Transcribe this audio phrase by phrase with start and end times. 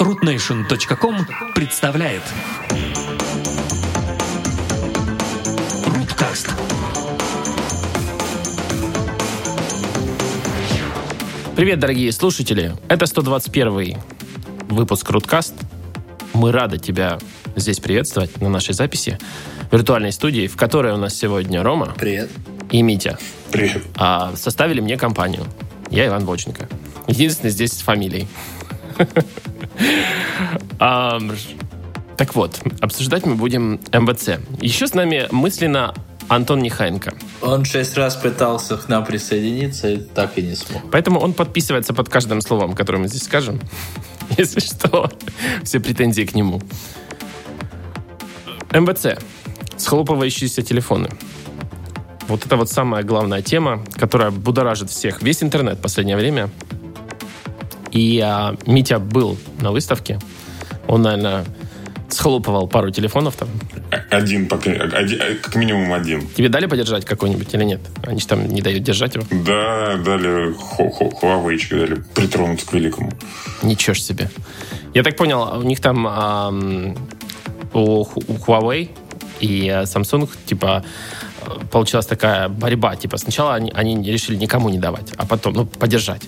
[0.00, 1.16] rootnation.com
[1.56, 2.22] представляет
[5.86, 6.48] Руткаст
[11.56, 12.76] Привет, дорогие слушатели!
[12.88, 13.96] Это 121
[14.68, 15.54] выпуск Руткаст.
[16.32, 17.18] Мы рады тебя
[17.56, 19.18] здесь приветствовать на нашей записи
[19.72, 22.30] виртуальной студии, в которой у нас сегодня Рома Привет.
[22.70, 23.18] и Митя.
[23.50, 23.82] Привет.
[23.96, 25.44] А, составили мне компанию.
[25.90, 26.68] Я Иван Боченко.
[27.08, 28.28] Единственный здесь с фамилией.
[32.18, 34.40] Так вот, обсуждать мы будем МВЦ.
[34.60, 35.94] Еще с нами мысленно
[36.28, 37.14] Антон Нехаенко.
[37.42, 40.82] Он шесть раз пытался к нам присоединиться и так и не смог.
[40.90, 43.60] Поэтому он подписывается под каждым словом, которое мы здесь скажем.
[44.36, 45.10] Если что,
[45.62, 46.60] все претензии к нему.
[48.72, 49.18] МВЦ.
[49.76, 51.08] Схлопывающиеся телефоны.
[52.26, 55.22] Вот это вот самая главная тема, которая будоражит всех.
[55.22, 56.50] Весь интернет в последнее время.
[57.92, 60.18] И а, Митя был на выставке.
[60.86, 61.44] Он, наверное,
[62.08, 63.48] схлопывал пару телефонов там.
[64.10, 66.26] Один, пока, один, как минимум один.
[66.28, 67.80] Тебе дали подержать какой-нибудь или нет?
[68.06, 69.24] Они же там не дают держать его.
[69.30, 73.12] Да, дали Huawei дали притронуться к великому.
[73.62, 74.30] Ничего ж себе.
[74.94, 76.96] Я так понял, у них там ам,
[77.72, 78.90] у, у Huawei
[79.40, 80.84] и э, Samsung, типа,
[81.42, 82.96] э, получилась такая борьба.
[82.96, 86.22] Типа, сначала они, они решили никому не давать, а потом, ну, поддержать.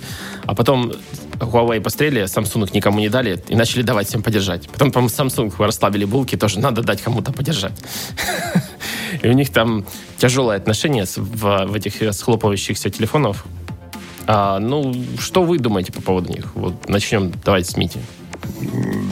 [0.47, 0.93] А потом
[1.41, 4.69] Huawei пострели, Samsung никому не дали и начали давать всем поддержать.
[4.69, 7.73] Потом, по-моему, Samsung расслабили булки, тоже надо дать кому-то поддержать.
[9.23, 9.85] И у них там
[10.19, 13.45] тяжелое отношение в, в этих схлопывающихся телефонов.
[14.27, 16.55] А, ну, что вы думаете по поводу них?
[16.55, 18.01] Вот начнем, давайте с Мити.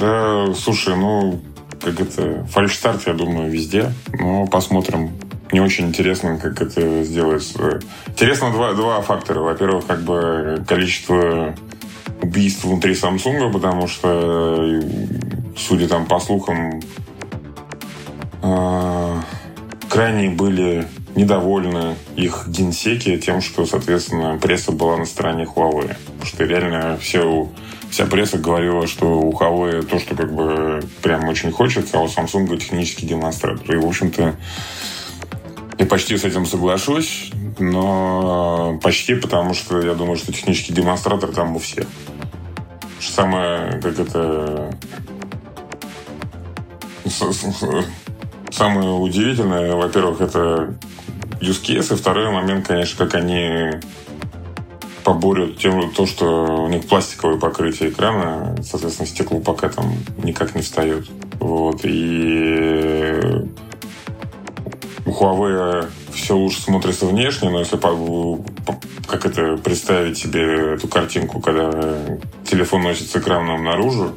[0.01, 1.41] Да, слушай, ну,
[1.83, 3.93] как это, фальшстарт, я думаю, везде.
[4.19, 5.11] Но посмотрим.
[5.51, 7.81] Не очень интересно, как это сделается.
[8.07, 9.41] Интересно два, два фактора.
[9.41, 11.55] Во-первых, как бы количество
[12.23, 14.81] убийств внутри Samsung, потому что,
[15.57, 16.81] судя там по слухам,
[18.43, 19.21] э,
[19.89, 25.97] крайне были недовольны их генсеки тем, что, соответственно, пресса была на стороне Huawei.
[26.07, 27.49] Потому что реально все,
[27.91, 32.07] вся пресса говорила, что у Huawei то, что как бы прям очень хочется, а у
[32.07, 33.75] Samsung технический демонстратор.
[33.75, 34.37] И, в общем-то,
[35.79, 41.57] я почти с этим соглашусь, но почти потому, что я думаю, что технический демонстратор там
[41.57, 41.87] у всех.
[43.01, 44.75] Самое, как это...
[48.51, 50.75] Самое удивительное, во-первых, это
[51.41, 53.71] use case, и второй момент, конечно, как они
[55.05, 60.63] поборют тем, то, что у них пластиковое покрытие экрана, соответственно, стекло пока там никак не
[60.63, 61.09] встает.
[61.39, 63.21] Вот, и
[65.19, 67.97] Huawei все лучше смотрится внешне, но если по-
[68.67, 71.71] по- как это представить себе эту картинку, когда
[72.45, 74.13] телефон носит с экраном наружу,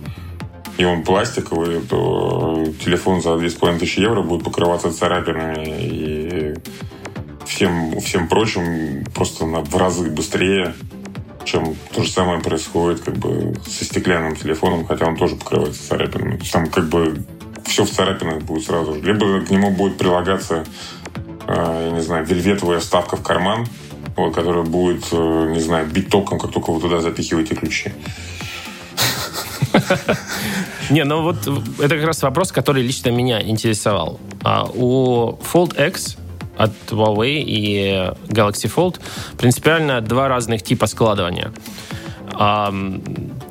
[0.78, 6.54] и он пластиковый, то телефон за 2500 евро будет покрываться царапинами и
[7.46, 10.74] всем, всем прочим просто на, в разы быстрее,
[11.46, 16.40] чем то же самое происходит как бы со стеклянным телефоном, хотя он тоже покрывается царапинами.
[16.52, 17.24] Там как бы
[17.72, 19.02] все в царапинах будет сразу же.
[19.02, 20.66] Либо к нему будет прилагаться,
[21.48, 23.66] э, я не знаю, вельветовая вставка в карман,
[24.18, 27.94] вот, которая будет, э, не знаю, бить током, как только вы туда запихиваете ключи.
[30.90, 31.38] Не, ну вот
[31.80, 34.20] это как раз вопрос, который лично меня интересовал.
[34.44, 36.18] А, у Fold X
[36.58, 39.00] от Huawei и Galaxy Fold
[39.38, 41.54] принципиально два разных типа складывания.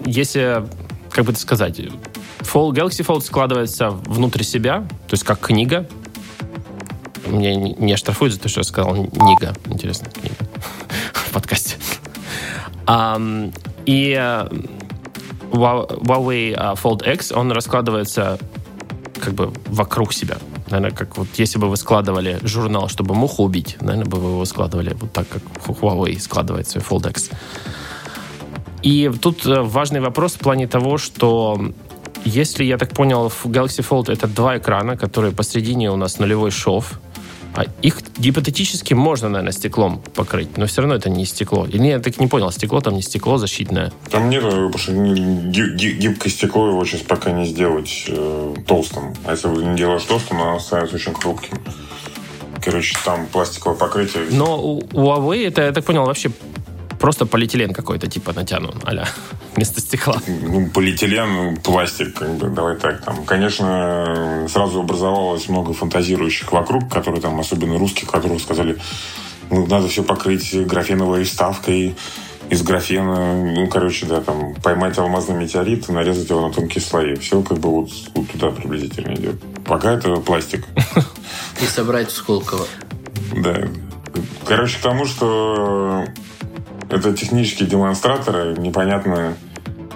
[0.04, 0.62] Если,
[1.10, 1.80] как бы это сказать,
[2.40, 5.88] Fold, Galaxy Fold складывается внутрь себя, то есть как книга.
[7.26, 9.54] Меня не оштрафуют за то, что я сказал Нига.
[9.66, 10.34] Интересно, книга
[11.12, 11.76] в подкасте.
[12.86, 13.52] Ам,
[13.86, 14.48] и э,
[15.52, 18.38] Huawei а, Fold X, он раскладывается
[19.20, 20.38] как бы вокруг себя.
[20.70, 24.44] Наверное, как вот если бы вы складывали журнал, чтобы муху убить, наверное, бы вы его
[24.44, 27.30] складывали вот так, как Huawei складывает свой Fold X.
[28.82, 31.60] И тут э, важный вопрос в плане того, что
[32.24, 36.50] если, я так понял, в Galaxy Fold это два экрана, которые посередине у нас нулевой
[36.50, 37.00] шов,
[37.54, 41.66] а их гипотетически можно, наверное, стеклом покрыть, но все равно это не стекло.
[41.66, 43.92] Или я так не понял, стекло там не стекло защитное.
[44.10, 49.14] Там нет, потому что ги- ги- гибкое стекло его сейчас пока не сделать э, толстым.
[49.24, 51.58] А если вы не делаешь толстым, оно становится очень хрупким.
[52.62, 54.24] Короче, там пластиковое покрытие.
[54.30, 56.30] Но у Huawei это, я так понял, вообще
[57.00, 59.08] просто полиэтилен какой-то типа натянут, аля,
[59.56, 60.20] вместо стекла.
[60.28, 63.02] Ну, полиэтилен, пластик, как бы, давай так.
[63.04, 68.76] Там, конечно, сразу образовалось много фантазирующих вокруг, которые там, особенно русских, которые сказали,
[69.50, 71.96] ну, надо все покрыть графеновой вставкой,
[72.50, 77.14] из графена, ну, короче, да, там, поймать алмазный метеорит и нарезать его на тонкие слои.
[77.14, 79.36] Все как бы вот, вот туда приблизительно идет.
[79.64, 80.66] Пока это пластик.
[81.62, 82.66] И собрать в Сколково.
[83.36, 83.68] Да.
[84.44, 86.04] Короче, к тому, что
[86.90, 89.34] это технические демонстраторы, непонятно,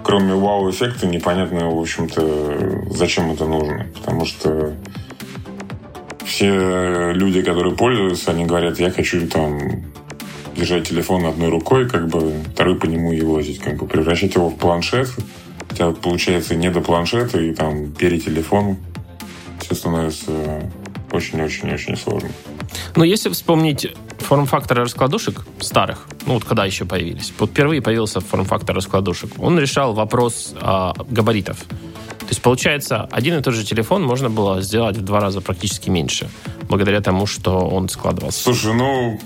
[0.02, 3.86] кроме вау-эффекта, непонятно, в общем-то, зачем это нужно.
[3.94, 4.74] Потому что
[6.24, 9.58] все люди, которые пользуются, они говорят, я хочу там
[10.56, 14.56] держать телефон одной рукой, как бы второй по нему елозить, как бы превращать его в
[14.56, 15.08] планшет.
[15.68, 18.76] Хотя получается не до планшета и там перетелефон.
[19.60, 20.70] Все становится
[21.14, 22.30] очень-очень-очень сложно.
[22.96, 28.74] Ну, если вспомнить форм-факторы раскладушек старых, ну вот когда еще появились, вот впервые появился форм-фактор
[28.76, 31.58] раскладушек, он решал вопрос а, габаритов.
[32.24, 35.90] То есть, получается, один и тот же телефон можно было сделать в два раза практически
[35.90, 36.30] меньше,
[36.70, 38.42] благодаря тому, что он складывался.
[38.42, 39.20] Слушай, ну,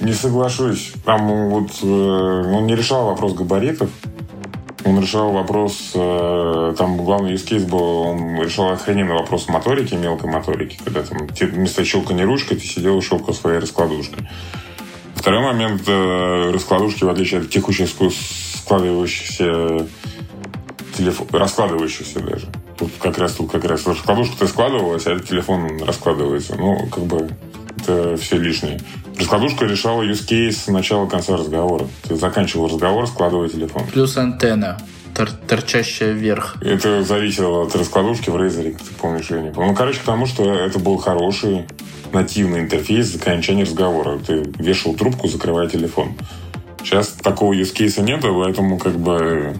[0.00, 0.92] не соглашусь.
[1.04, 3.90] Там вот э, он не решал вопрос габаритов,
[4.84, 10.30] он решал вопрос, э, там главный use case был, он решал охрененный вопрос моторики, мелкой
[10.30, 14.28] моторики, когда там вместо щелкания ручкой ты сидел и щелкал своей раскладушкой.
[15.14, 19.86] Второй момент, э, раскладушки, в отличие от текущих складывающихся
[20.96, 22.46] телефон, раскладывающихся даже.
[22.76, 26.56] Тут как раз тут как раз раскладушка-то складывалась, а этот телефон раскладывается.
[26.56, 27.30] Ну, как бы
[27.78, 28.80] это все лишнее.
[29.22, 31.86] Раскладушка решала use case с начала конца разговора.
[32.08, 33.86] Ты заканчивал разговор, складывая телефон.
[33.86, 34.78] Плюс антенна
[35.14, 36.56] тор торчащая вверх.
[36.60, 39.70] Это зависело от раскладушки в Razer, ты помнишь, я не помню.
[39.70, 41.66] Ну, короче, потому что это был хороший
[42.12, 44.18] нативный интерфейс заканчивания разговора.
[44.18, 46.14] Ты вешал трубку, закрывая телефон.
[46.82, 49.54] Сейчас такого use case нету, поэтому как бы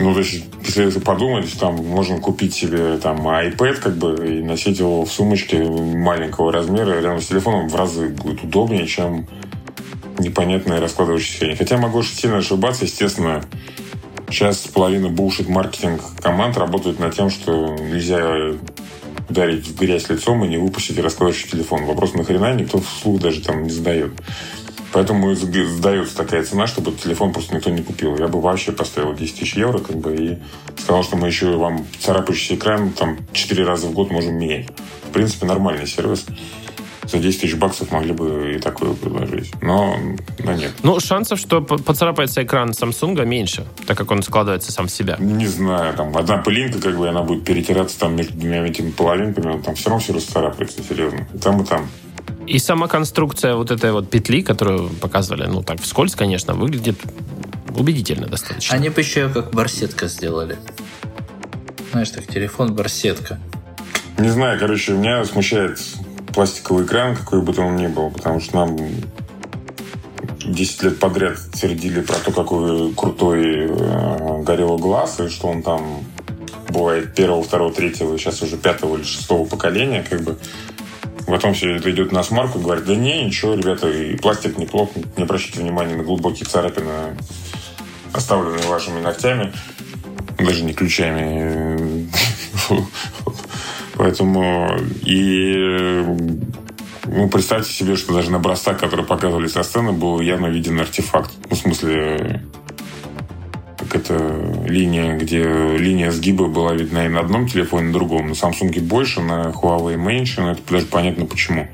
[0.00, 4.78] ну, то есть, если подумать, там можно купить себе там iPad, как бы, и носить
[4.78, 9.26] его в сумочке маленького размера рядом с телефоном в разы будет удобнее, чем
[10.18, 11.56] непонятное раскладывающееся хрень.
[11.56, 13.42] Хотя могу очень сильно ошибаться, естественно,
[14.28, 18.54] сейчас половина булшит маркетинг команд работает над тем, что нельзя
[19.28, 21.84] ударить в грязь лицом и не выпустить раскладывающий телефон.
[21.84, 24.12] Вопрос нахрена никто вслух даже там не задает.
[24.92, 28.16] Поэтому сдается такая цена, чтобы телефон просто никто не купил.
[28.16, 30.38] Я бы вообще поставил 10 тысяч евро, как бы, и
[30.80, 34.68] сказал, что мы еще вам царапающийся экран там 4 раза в год можем менять.
[35.08, 36.26] В принципе, нормальный сервис.
[37.04, 39.52] За 10 тысяч баксов могли бы и такое предложить.
[39.62, 39.96] Но,
[40.44, 40.72] но нет.
[40.84, 45.16] Ну, шансов, что поцарапается экран Samsung меньше, так как он складывается сам в себя.
[45.18, 49.60] Не знаю, там одна пылинка, как бы она будет перетираться там между двумя этими половинками,
[49.60, 51.26] там все равно все расцарапается, серьезно.
[51.34, 51.88] И там, и там.
[52.46, 56.98] И сама конструкция вот этой вот петли, которую показывали, ну так вскользь, конечно, выглядит
[57.76, 58.76] убедительно достаточно.
[58.76, 60.56] Они бы еще как барсетка сделали.
[61.92, 63.38] Знаешь, так телефон барсетка.
[64.18, 65.78] Не знаю, короче, меня смущает
[66.34, 68.78] пластиковый экран, какой бы то он ни был, потому что нам
[70.44, 76.04] 10 лет подряд твердили про то, какой крутой э, горело глаз, и что он там
[76.68, 80.38] бывает первого, второго, третьего, сейчас уже пятого или шестого поколения, как бы
[81.30, 85.22] Потом все это идет на смарку говорит, да не, ничего, ребята, и пластик неплохо, не
[85.22, 87.16] обращайте внимания на глубокие царапины,
[88.12, 89.52] оставленные вашими ногтями,
[90.38, 92.08] даже не ключами.
[93.94, 96.04] Поэтому и
[97.04, 101.30] ну, представьте себе, что даже на бросах, которые показывали со сцены, был явно виден артефакт.
[101.48, 102.42] Ну, в смысле,
[103.90, 105.42] как это линия, где
[105.76, 108.28] линия сгиба была видна и на одном телефоне, и на другом.
[108.28, 111.66] На Samsung больше, на Huawei меньше, но это даже понятно почему.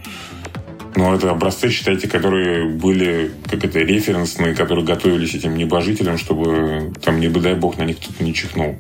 [0.94, 7.20] Но это образцы, считайте, которые были, как это, референсные, которые готовились этим небожителям, чтобы там,
[7.20, 8.76] не дай бог, на них кто-то не чихнул.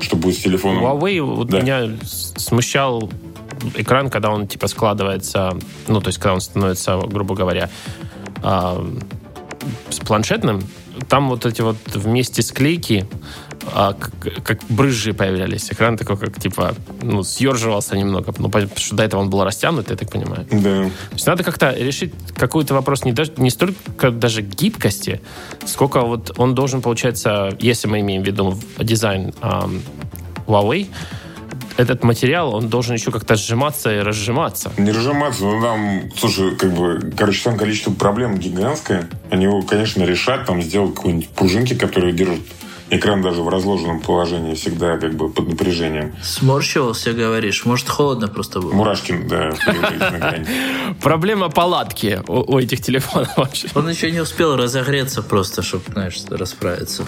[0.00, 0.82] Что будет с телефоном.
[0.82, 1.60] Huawei вот да.
[1.60, 3.10] меня смущал
[3.74, 5.58] экран, когда он типа складывается,
[5.88, 7.68] ну, то есть, когда он становится, грубо говоря,
[8.42, 8.96] э,
[9.90, 10.62] с планшетным,
[11.08, 13.06] там вот эти вот вместе склейки
[13.72, 15.70] а, как, как брызжи появлялись.
[15.70, 18.34] Экран такой, как типа, ну, съерживался немного.
[18.38, 20.46] Ну, потому что до этого он был растянут, я так понимаю.
[20.50, 20.84] Да.
[20.84, 25.20] То есть надо как-то решить какой-то вопрос не, даже, не столько даже гибкости,
[25.66, 29.80] сколько вот он должен, получается, если мы имеем в виду дизайн um,
[30.46, 30.88] Huawei,
[31.76, 34.72] этот материал, он должен еще как-то сжиматься и разжиматься.
[34.76, 39.08] Не разжиматься, но там, слушай, как бы, короче, там количество проблем гигантское.
[39.30, 42.40] Они его, конечно, решат, там сделать какие-нибудь пружинки, которые держат
[42.92, 46.14] экран даже в разложенном положении всегда как бы под напряжением.
[46.22, 47.64] Сморщивался, говоришь?
[47.64, 48.72] Может, холодно просто было?
[48.72, 49.52] Мурашки, да.
[51.02, 53.68] Проблема палатки у этих телефонов вообще.
[53.74, 57.04] Он еще не успел разогреться просто, чтобы, знаешь, расправиться.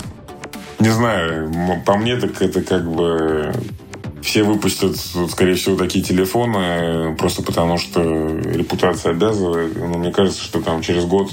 [0.80, 3.52] Не знаю, по мне так это как бы
[4.24, 4.96] все выпустят,
[5.30, 9.76] скорее всего, такие телефоны, просто потому что репутация обязывает.
[9.76, 11.30] Но мне кажется, что там через год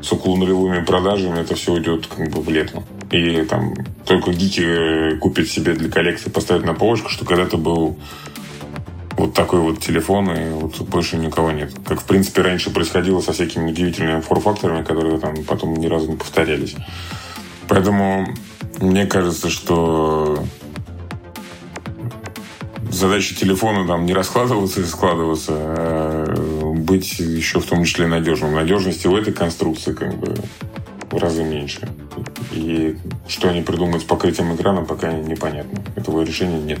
[0.00, 2.84] с нулевыми продажами это все уйдет как бы в лету.
[3.10, 7.98] И там только гики э, купят себе для коллекции, поставят на полочку, что когда-то был
[9.16, 11.72] вот такой вот телефон, и вот больше никого нет.
[11.84, 16.16] Как, в принципе, раньше происходило со всякими удивительными форфакторами, которые там потом ни разу не
[16.16, 16.76] повторялись.
[17.66, 18.28] Поэтому
[18.80, 20.44] мне кажется, что
[22.96, 28.54] задача телефона там не раскладываться и складываться, а быть еще в том числе надежным.
[28.54, 30.34] Надежности в этой конструкции как бы
[31.10, 31.88] в разы меньше.
[32.52, 32.96] И
[33.28, 35.82] что они придумают с покрытием экрана, пока непонятно.
[35.94, 36.80] Этого решения нет.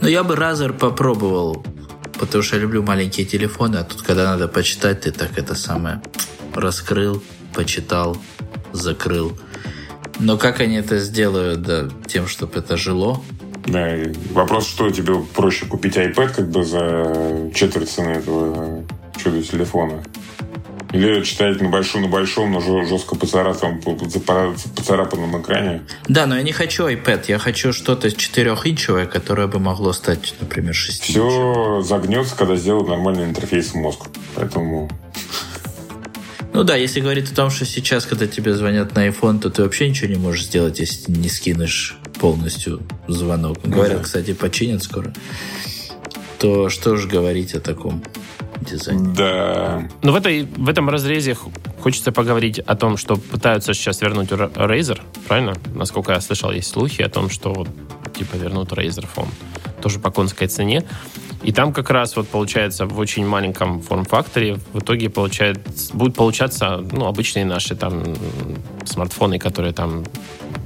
[0.00, 1.64] Ну, я бы Razer попробовал,
[2.18, 6.02] потому что я люблю маленькие телефоны, а тут, когда надо почитать, ты так это самое
[6.52, 7.22] раскрыл,
[7.54, 8.16] почитал,
[8.72, 9.38] закрыл.
[10.20, 13.22] Но как они это сделают, да, тем, чтобы это жило?
[13.66, 13.88] Да,
[14.32, 18.84] вопрос, что тебе проще купить iPad как бы за четверть цены этого
[19.16, 20.02] чудо телефона?
[20.92, 25.82] Или читать на большом, на большом, но жестко поцарапанном, поцарапанном экране.
[26.06, 30.72] Да, но я не хочу iPad, я хочу что-то 4-инчевое, которое бы могло стать, например,
[30.72, 34.06] 6 Все загнется, когда сделают нормальный интерфейс в мозг.
[34.36, 34.88] Поэтому
[36.54, 39.62] ну да, если говорить о том, что сейчас, когда тебе звонят на iPhone, то ты
[39.64, 43.58] вообще ничего не можешь сделать, если не скинешь полностью звонок.
[43.64, 44.04] Ну, Говорят, да.
[44.04, 45.12] кстати, починят скоро.
[46.38, 48.04] То что же говорить о таком
[48.60, 49.12] дизайне?
[49.16, 49.88] Да.
[50.02, 51.36] Но ну, в, этой, в этом разрезе
[51.80, 55.54] хочется поговорить о том, что пытаются сейчас вернуть Razer, правильно?
[55.74, 57.66] Насколько я слышал, есть слухи о том, что
[58.16, 59.28] типа вернут Razer Phone.
[59.84, 60.82] Тоже по конской цене.
[61.42, 65.58] И там как раз вот получается в очень маленьком форм-факторе в итоге получает,
[65.92, 68.02] будут получаться ну, обычные наши там
[68.86, 70.04] смартфоны, которые там,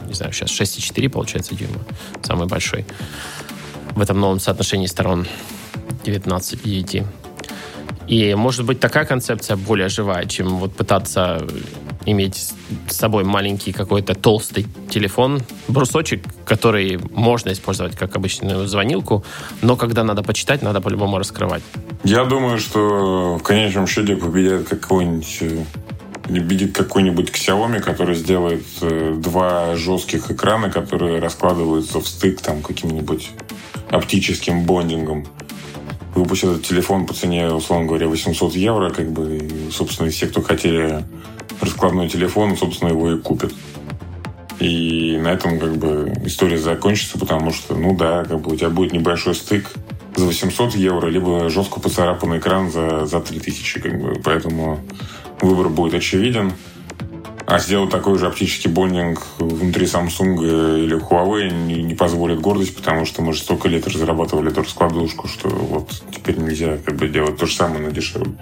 [0.07, 1.81] не знаю, сейчас 6,4 получается дюйма,
[2.23, 2.87] самый большой
[3.97, 5.27] в этом новом соотношении сторон
[6.05, 7.03] 19 к 9.
[8.07, 11.45] И может быть такая концепция более живая, чем вот пытаться
[12.11, 12.53] иметь
[12.89, 19.25] с собой маленький какой-то толстый телефон, брусочек, который можно использовать как обычную звонилку,
[19.63, 21.63] но когда надо почитать, надо по-любому раскрывать.
[22.05, 25.43] Я думаю, что в конечном счете победит какой-нибудь
[26.29, 33.31] победит какой-нибудь Xiaomi, который сделает э, два жестких экрана, которые раскладываются в стык там каким-нибудь
[33.91, 35.27] оптическим бондингом.
[36.15, 40.43] Выпустит этот телефон по цене, условно говоря, 800 евро, как бы, и, собственно, все, кто
[40.43, 41.05] хотели
[41.61, 43.53] раскладной телефон, собственно, его и купят.
[44.61, 48.71] И на этом как бы история закончится, потому что, ну да, как бы у тебя
[48.71, 49.73] будет небольшой стык
[50.17, 54.21] за 800 евро, либо жестко поцарапанный экран за, за 3000, как бы.
[54.25, 54.81] Поэтому
[55.41, 56.53] выбор будет очевиден.
[57.51, 63.07] А сделать такой же оптический бондинг внутри Samsung или Huawei не, не позволит гордость, потому
[63.07, 67.39] что мы же столько лет разрабатывали эту раскладушку, что вот теперь нельзя как бы делать
[67.39, 68.33] то же самое, но дешевле.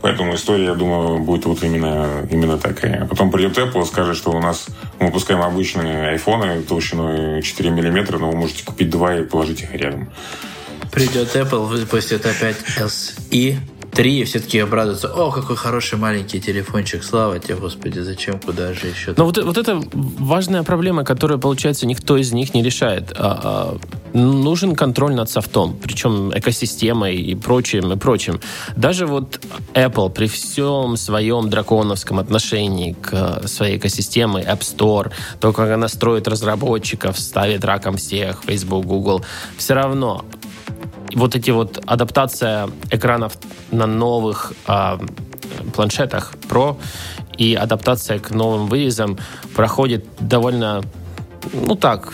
[0.00, 3.04] Поэтому история, я думаю, будет вот именно, именно такая.
[3.04, 4.68] Потом придет Apple и скажет, что у нас
[4.98, 9.74] мы выпускаем обычные айфоны толщиной 4 мм, но вы можете купить два и положить их
[9.74, 10.08] рядом.
[10.90, 13.58] Придет Apple, выпустит опять SE,
[13.92, 15.08] три, и все таки обрадуются.
[15.08, 17.02] О, какой хороший маленький телефончик.
[17.02, 19.14] Слава тебе, Господи, зачем, куда же еще?
[19.16, 23.12] Но вот, вот это важная проблема, которую, получается, никто из них не решает.
[23.16, 23.78] А,
[24.14, 28.40] а, нужен контроль над софтом, причем экосистемой и прочим, и прочим.
[28.76, 29.40] Даже вот
[29.74, 36.28] Apple при всем своем драконовском отношении к своей экосистеме, App Store, то, как она строит
[36.28, 39.24] разработчиков, ставит раком всех, Facebook, Google,
[39.56, 40.24] все равно
[41.14, 43.36] вот эти вот адаптация экранов
[43.70, 44.98] на новых э,
[45.74, 46.76] планшетах Pro
[47.38, 49.18] и адаптация к новым вырезам
[49.54, 50.82] проходит довольно,
[51.52, 52.12] ну так,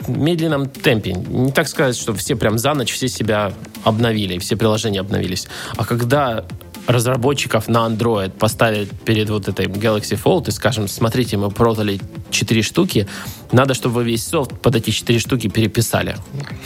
[0.00, 1.12] в медленном темпе.
[1.12, 3.52] Не так сказать, что все прям за ночь все себя
[3.84, 5.46] обновили, все приложения обновились.
[5.76, 6.44] А когда
[6.86, 12.62] разработчиков на Android поставить перед вот этой Galaxy Fold и скажем, смотрите, мы продали 4
[12.62, 13.08] штуки,
[13.52, 16.16] надо, чтобы вы весь софт под эти 4 штуки переписали.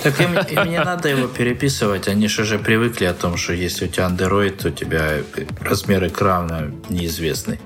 [0.02, 3.86] Так им, им не надо его переписывать, они же уже привыкли о том, что если
[3.86, 5.14] у тебя Android, то у тебя
[5.60, 7.58] размер экрана неизвестный.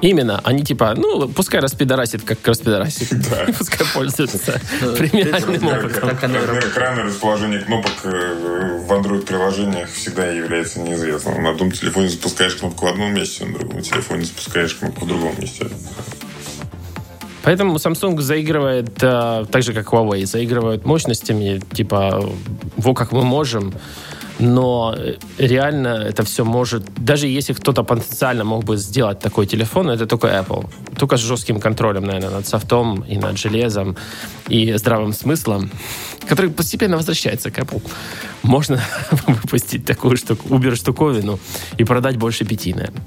[0.00, 0.40] Именно.
[0.44, 3.08] Они типа, ну, пускай распидорасит, как распидорасит.
[3.28, 3.46] Да.
[3.58, 6.10] Пускай пользуется ну, премиальным опытом.
[6.10, 11.42] Экран и расположение кнопок э, в Android-приложениях всегда является неизвестным.
[11.42, 15.34] На одном телефоне запускаешь кнопку в одном месте, на другом телефоне запускаешь кнопку в другом
[15.40, 15.66] месте.
[17.48, 22.30] Поэтому Samsung заигрывает э, так же, как Huawei, заигрывают мощностями, типа,
[22.76, 23.72] во как мы можем,
[24.38, 24.94] но
[25.38, 26.82] реально это все может...
[26.96, 30.68] Даже если кто-то потенциально мог бы сделать такой телефон, это только Apple.
[30.98, 33.96] Только с жестким контролем, наверное, над софтом и над железом
[34.50, 35.70] и здравым смыслом,
[36.28, 37.82] который постепенно возвращается к Apple.
[38.42, 38.78] Можно
[39.26, 41.38] выпустить такую штуку, Uber-штуковину
[41.78, 43.04] и продать больше пяти, наверное.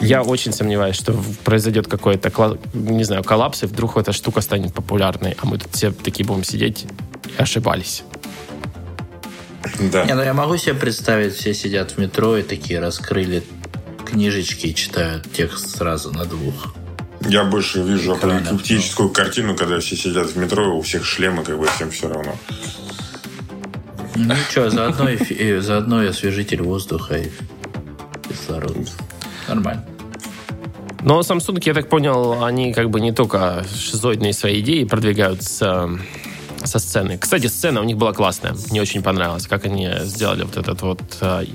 [0.00, 1.14] Я очень сомневаюсь, что
[1.44, 5.92] произойдет какой-то, не знаю, коллапс, и вдруг эта штука станет популярной, а мы тут все
[5.92, 6.86] такие будем сидеть
[7.38, 8.02] и ошибались.
[9.78, 10.04] Да.
[10.04, 13.42] Не, ну я могу себе представить, все сидят в метро и такие раскрыли
[14.06, 16.74] книжечки и читают текст сразу на двух.
[17.28, 21.66] Я больше вижу апокалиптическую картину, когда все сидят в метро, у всех шлемы, как бы
[21.66, 22.34] всем все равно.
[24.16, 27.30] Ну что, заодно, и, заодно и освежитель воздуха и
[28.28, 28.76] кислород.
[29.50, 29.84] Нормально.
[31.02, 35.88] Но Samsung, я так понял, они как бы не только шизоидные свои идеи продвигают с,
[36.64, 37.18] со сцены.
[37.18, 38.54] Кстати, сцена у них была классная.
[38.70, 41.46] Мне очень понравилось, как они сделали вот этот вот э,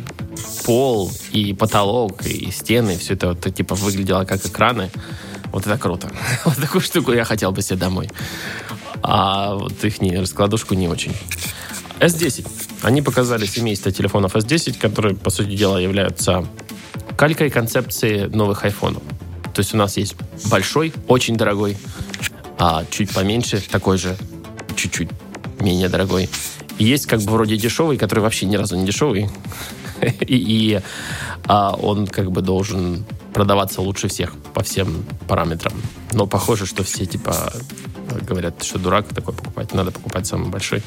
[0.66, 2.98] пол и потолок и стены.
[2.98, 4.90] Все это вот типа выглядело как экраны.
[5.52, 6.10] Вот это круто.
[6.46, 8.10] Вот такую штуку я хотел бы себе домой.
[9.04, 11.14] А вот их не, раскладушку не очень.
[12.00, 12.48] S10.
[12.82, 16.46] Они показали семейство телефонов S10, которые, по сути дела, являются
[17.18, 19.04] калькой концепции новых айфонов.
[19.54, 20.16] То есть у нас есть
[20.50, 21.78] большой, очень дорогой,
[22.58, 24.18] а чуть поменьше, такой же,
[24.76, 25.10] чуть-чуть
[25.60, 26.30] менее дорогой.
[26.78, 29.30] И есть как бы вроде дешевый, который вообще ни разу не дешевый.
[30.02, 30.82] и, и
[31.48, 35.74] а он как бы должен продаваться лучше всех по всем параметрам.
[36.14, 37.54] Но похоже, что все типа
[38.22, 40.82] говорят, что дурак такой покупать, надо покупать самый большой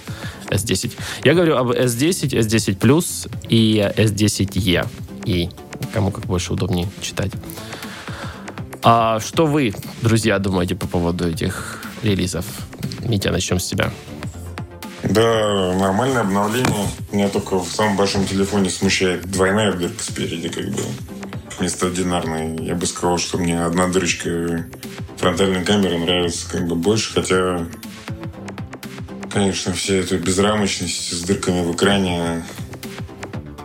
[0.50, 0.92] S10.
[1.24, 4.88] Я говорю об S10, S10 Plus и S10e.
[5.24, 5.50] И
[5.92, 7.32] кому как больше удобнее читать.
[8.82, 12.44] А что вы, друзья, думаете по поводу этих релизов?
[13.00, 13.90] Митя, начнем с тебя.
[15.02, 16.88] Да, нормальное обновление.
[17.12, 20.82] Меня только в самом большом телефоне смущает двойная дырка спереди, как бы
[21.58, 22.64] вместо одинарной.
[22.64, 24.66] Я бы сказал, что мне одна дырочка
[25.16, 27.66] фронтальной камеры нравится как бы больше, хотя,
[29.30, 32.44] конечно, все эту безрамочность с дырками в экране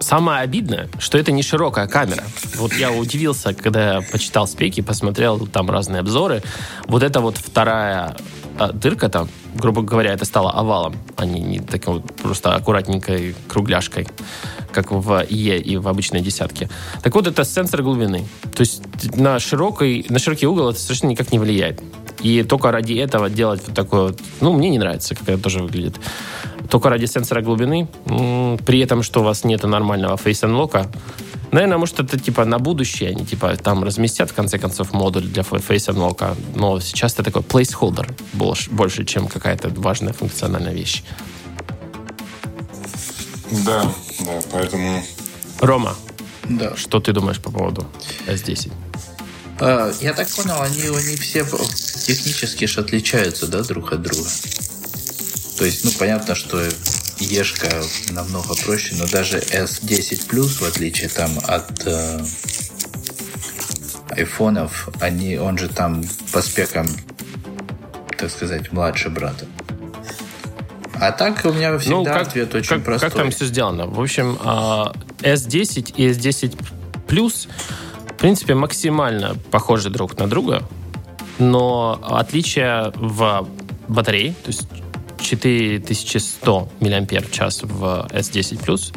[0.03, 2.24] Самое обидное, что это не широкая камера.
[2.57, 6.43] Вот я удивился, когда почитал спеки, посмотрел там разные обзоры.
[6.88, 8.15] Вот это вот вторая
[8.60, 13.33] а, дырка там, грубо говоря, это стало овалом, а не, не таким вот просто аккуратненькой
[13.48, 14.07] кругляшкой
[14.74, 16.70] как в Е и в обычной десятке.
[17.01, 18.25] Так вот, это сенсор глубины.
[18.55, 18.81] То есть
[19.16, 21.81] на, широкий, на широкий угол это совершенно никак не влияет.
[22.22, 24.20] И только ради этого делать вот такое вот...
[24.42, 25.96] Ну, мне не нравится, как это тоже выглядит.
[26.69, 30.87] Только ради сенсора глубины, при этом, что у вас нет нормального Face Unlock,
[31.53, 35.43] Наверное, может, это типа на будущее, они типа там разместят, в конце концов, модуль для
[35.43, 36.35] Face Unlock.
[36.55, 41.03] Но сейчас это такой placeholder больше, больше чем какая-то важная функциональная вещь.
[43.51, 43.83] Да,
[44.19, 45.03] да, поэтому...
[45.59, 45.95] Рома,
[46.49, 46.75] да.
[46.75, 47.85] что ты думаешь по поводу
[48.25, 48.71] S10?
[49.59, 51.45] А, я так понял, они, они все
[52.07, 54.27] технически же отличаются, да, друг от друга.
[55.57, 56.61] То есть, ну, понятно, что
[57.20, 57.70] Ешка
[58.11, 62.20] намного проще, но даже S10 Plus, в отличие там от э,
[64.09, 66.87] айфонов, они, он же там по спекам,
[68.18, 69.46] так сказать, младше брата.
[71.00, 73.09] А так у меня всегда ну, как, ответ очень как, простой.
[73.09, 73.87] Как там все сделано?
[73.87, 74.37] В общем,
[75.22, 76.57] S10 а, и S10
[77.07, 77.48] Plus,
[78.09, 80.63] в принципе, максимально похожи друг на друга,
[81.39, 83.48] но отличие в
[83.87, 84.68] батарее, то есть
[85.24, 88.94] 4100 мАч в S10 Plus.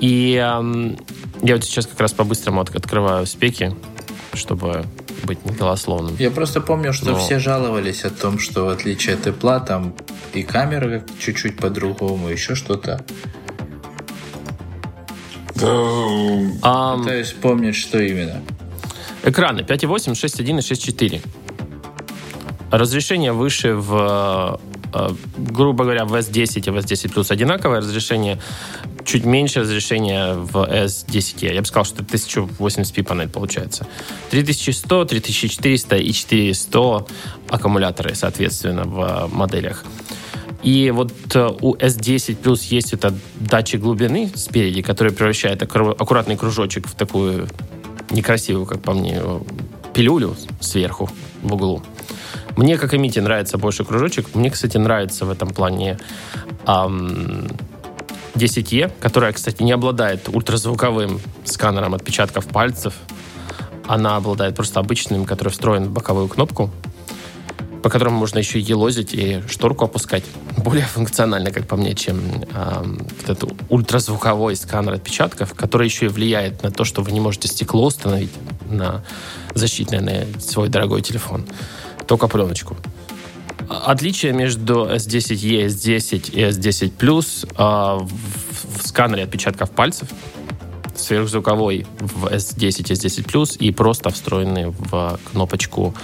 [0.00, 0.98] И эм,
[1.42, 3.72] я вот сейчас как раз по-быстрому открываю спеки,
[4.32, 4.84] чтобы
[5.24, 6.16] быть не голословным.
[6.18, 7.18] Я просто помню, что Но...
[7.18, 9.94] все жаловались о том, что в отличие от Apple, там
[10.34, 13.04] и камера чуть-чуть по-другому, еще что-то.
[15.54, 16.98] Um...
[16.98, 18.42] Пытаюсь вспомнить, что именно.
[19.22, 21.20] Экраны 5.8, 6.1 и 6.4.
[22.72, 24.58] Разрешение выше в
[25.36, 28.38] грубо говоря, в S10 и в S10 Plus одинаковое разрешение
[29.04, 31.54] чуть меньше разрешения в S10.
[31.54, 33.86] Я бы сказал, что 1080p панель получается.
[34.30, 37.06] 3100, 3400 и 4100
[37.48, 39.84] аккумуляторы, соответственно, в моделях.
[40.62, 46.86] И вот э, у S10 Plus есть этот датчик глубины спереди, который превращает аккуратный кружочек
[46.86, 47.48] в такую
[48.10, 49.20] некрасивую, как по мне,
[49.92, 51.10] пилюлю сверху
[51.42, 51.82] в углу.
[52.56, 54.34] Мне, как и Мите, нравится больше кружочек.
[54.34, 55.98] Мне, кстати, нравится в этом плане
[56.66, 57.48] эм,
[58.34, 62.94] 10E, которая, кстати, не обладает ультразвуковым сканером отпечатков пальцев.
[63.86, 66.70] Она обладает просто обычным, который встроен в боковую кнопку,
[67.82, 70.24] по которому можно еще и елозить и шторку опускать.
[70.56, 72.20] Более функционально, как по мне, чем
[72.54, 77.20] э, вот этот ультразвуковой сканер отпечатков, который еще и влияет на то, что вы не
[77.20, 78.32] можете стекло установить
[78.70, 79.02] на
[79.54, 81.44] защитное на свой дорогой телефон.
[82.06, 82.76] Только пленочку.
[83.68, 90.08] Отличие между S10e, S10 и S10 Plus э, в, в сканере отпечатков пальцев.
[90.94, 95.94] сверхзвуковой в S10, S10 Plus и просто встроенный в кнопочку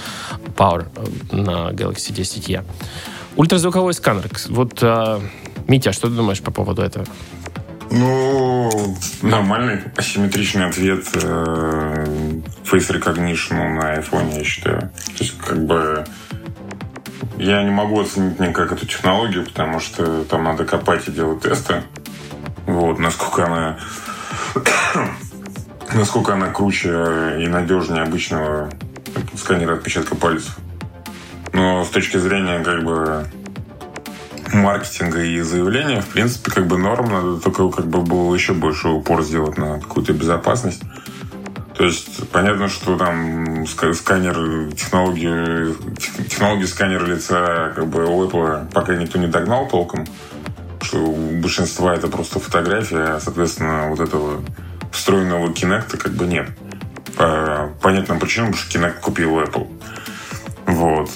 [0.56, 0.86] Power
[1.30, 2.64] на Galaxy 10e.
[3.36, 4.28] Ультразвуковой сканер.
[4.48, 5.20] Вот, э,
[5.68, 7.04] Митя, что ты думаешь по поводу этого?
[7.90, 12.04] Ну, нормальный асимметричный ответ э,
[12.64, 14.80] Face Recognition на iPhone, я считаю.
[15.16, 16.04] То есть, как бы,
[17.38, 21.82] я не могу оценить никак эту технологию, потому что там надо копать и делать тесты.
[22.66, 23.78] Вот, насколько она
[25.94, 28.70] насколько она круче и надежнее обычного
[29.34, 30.58] сканера отпечатка пальцев.
[31.52, 33.26] Но с точки зрения как бы
[34.52, 38.88] маркетинга и заявления, в принципе, как бы норм, надо только как бы был еще больше
[38.88, 40.82] упор сделать на какую-то безопасность.
[41.76, 45.74] То есть понятно, что там сканер, технологии,
[46.28, 50.04] технологии сканера лица как бы у Apple пока никто не догнал толком,
[50.82, 54.42] что у большинства это просто фотография, а, соответственно, вот этого
[54.90, 56.50] встроенного Kinect как бы нет.
[57.16, 59.68] По понятным причинам, потому что Kinect купил Apple.
[60.66, 61.10] Вот.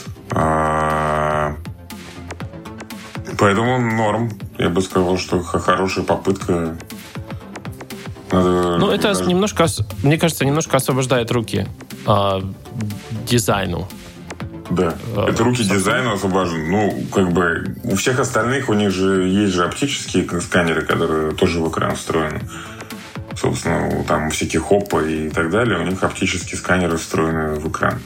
[3.43, 4.31] Поэтому норм.
[4.57, 6.77] Я бы сказал, что хорошая попытка.
[8.31, 9.25] Надо ну, это даже...
[9.25, 9.67] немножко,
[10.05, 11.67] мне кажется, немножко освобождает руки
[12.07, 12.41] э,
[13.27, 13.89] дизайну.
[14.71, 16.71] Да, э, это руки дизайну освобождены.
[16.71, 21.59] Ну, как бы у всех остальных у них же есть же оптические сканеры, которые тоже
[21.59, 22.43] в экран встроены.
[23.35, 27.99] Собственно, там всякие хоппы и так далее, у них оптические сканеры встроены в экран.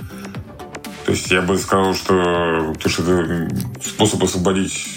[1.05, 4.97] То есть я бы сказал, что, то, что это способ освободить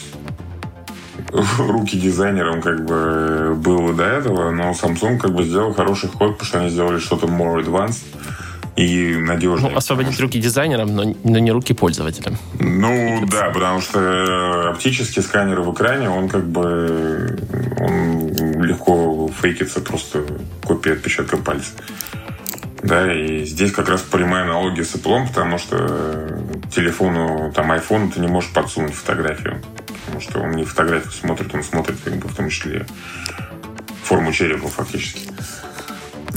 [1.58, 6.46] руки дизайнерам как бы было до этого, но Samsung как бы сделал хороший ход, потому
[6.46, 8.04] что они сделали что-то more advanced
[8.76, 9.72] и надежное.
[9.72, 12.38] Ну, освободить руки дизайнерам, но, но не руки пользователям.
[12.60, 17.38] Ну, да, потому что оптический сканер в экране, он как бы
[17.80, 20.24] он легко фейкится, просто
[20.64, 21.72] копия отпечатка пальца.
[22.82, 26.42] Да, и здесь как раз прямая аналогия с Apple, потому что
[26.74, 29.62] телефону, там, iPhone ты не можешь подсунуть фотографию
[30.10, 32.86] потому что он не фотографию смотрит, он смотрит как бы в том числе
[34.04, 35.22] форму черепа фактически.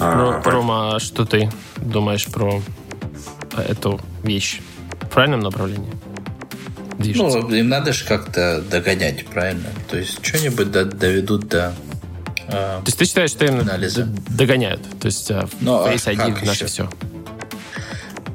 [0.01, 2.61] А, ну, Рома, а что ты думаешь про
[3.57, 4.61] эту вещь?
[5.01, 5.93] В правильном направлении?
[6.99, 7.39] Движется?
[7.41, 9.69] Ну, им надо же как-то догонять, правильно?
[9.91, 11.75] То есть что-нибудь доведут до
[12.49, 14.07] э, То есть ты считаешь, что им анализа.
[14.29, 14.83] догоняют?
[15.01, 16.89] То есть э, Но, Face ID а наше все?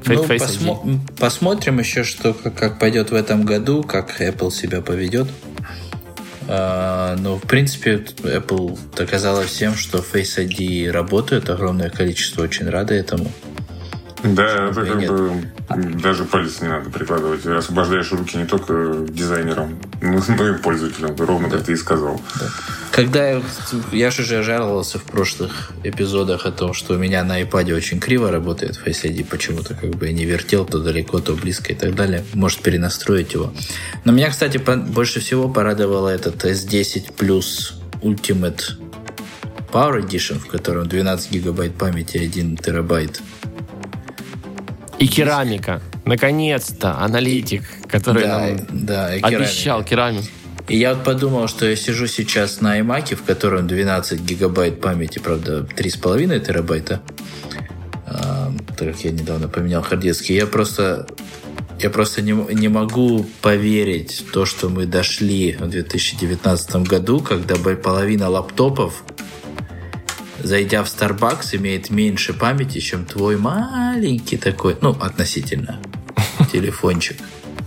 [0.08, 5.28] Ну, посмо- посмотрим еще, что как, как пойдет в этом году, как Apple себя поведет.
[6.46, 11.50] А, но, в принципе, Apple доказала всем, что Face ID работает.
[11.50, 13.30] Огромное количество очень рады этому.
[14.24, 15.10] Да, это как нет.
[15.10, 15.32] бы
[15.68, 17.44] даже палец не надо прикладывать.
[17.46, 21.56] Освобождаешь руки не только дизайнерам, но и пользователям, ровно да.
[21.56, 22.20] как ты и сказал.
[22.40, 22.46] Да.
[22.90, 23.42] Когда я,
[23.92, 28.00] я же уже жаловался в прошлых эпизодах о том, что у меня на iPad очень
[28.00, 31.76] криво работает Face ID, почему-то как бы я не вертел то далеко, то близко и
[31.76, 32.24] так далее.
[32.32, 33.52] Может перенастроить его.
[34.04, 38.62] Но меня, кстати, больше всего порадовало этот S10 Plus Ultimate
[39.70, 43.20] Power Edition, в котором 12 гигабайт памяти, 1 терабайт
[44.98, 45.80] и керамика.
[46.04, 50.26] Наконец-то аналитик, который да, нам да, обещал керамику.
[50.68, 55.18] И я вот подумал, что я сижу сейчас на iMac, в котором 12 гигабайт памяти,
[55.18, 57.00] правда, 3,5 терабайта,
[58.06, 60.32] а, так как я недавно поменял харддиски.
[60.32, 61.06] Я просто
[61.80, 67.54] я просто не, не могу поверить в то, что мы дошли в 2019 году, когда
[67.54, 69.04] половина лаптопов
[70.48, 75.78] зайдя в Starbucks, имеет меньше памяти, чем твой маленький такой, ну, относительно,
[76.52, 77.18] телефончик.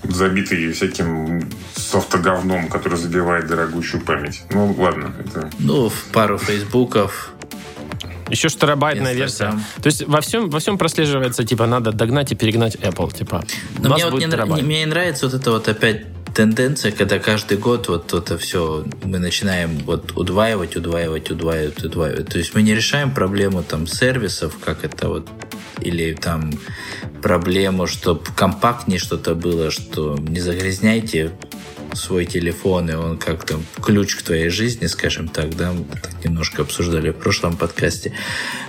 [0.03, 4.41] Забитый всяким софтоговном, который забивает дорогущую память.
[4.49, 5.13] Ну, ладно.
[5.19, 5.49] Это...
[5.59, 7.31] Ну, в пару фейсбуков,
[8.29, 9.51] еще ж терабайтная версия.
[9.81, 13.13] То есть во всем, во всем прослеживается, типа, надо догнать и перегнать Apple.
[13.13, 13.43] Типа,
[13.79, 18.13] Но мне, вот не, мне нравится вот это вот опять тенденция, когда каждый год вот
[18.13, 22.27] это все мы начинаем вот удваивать, удваивать, удваивать, удваивать.
[22.29, 25.27] То есть мы не решаем проблему там сервисов, как это вот
[25.81, 26.51] или там
[27.21, 31.31] проблему, чтобы компактнее что-то было, что не загрязняйте
[31.93, 36.61] свой телефон, и он как-то ключ к твоей жизни, скажем так, да, мы так немножко
[36.61, 38.13] обсуждали в прошлом подкасте.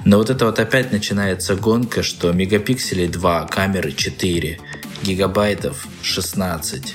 [0.05, 4.59] Но вот это вот опять начинается гонка, что мегапикселей 2, камеры 4,
[5.03, 6.95] гигабайтов 16,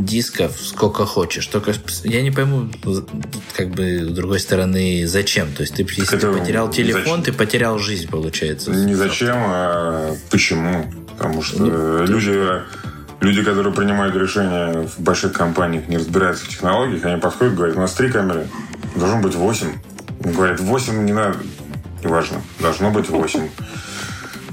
[0.00, 1.46] дисков сколько хочешь.
[1.46, 1.72] Только
[2.04, 2.70] я не пойму,
[3.54, 5.52] как бы, с другой стороны, зачем.
[5.52, 7.22] То есть, ты, если Это ты потерял телефон, зачем?
[7.22, 8.70] ты потерял жизнь, получается.
[8.70, 10.92] Не зачем, а почему.
[11.16, 12.62] Потому что ну, люди,
[13.20, 17.76] люди, которые принимают решения в больших компаниях, не разбираются в технологиях, они подходят и говорят,
[17.76, 18.48] у нас три камеры,
[18.96, 19.72] должно быть восемь.
[20.20, 21.38] Говорят, восемь не надо.
[22.02, 23.48] неважно, должно быть 8.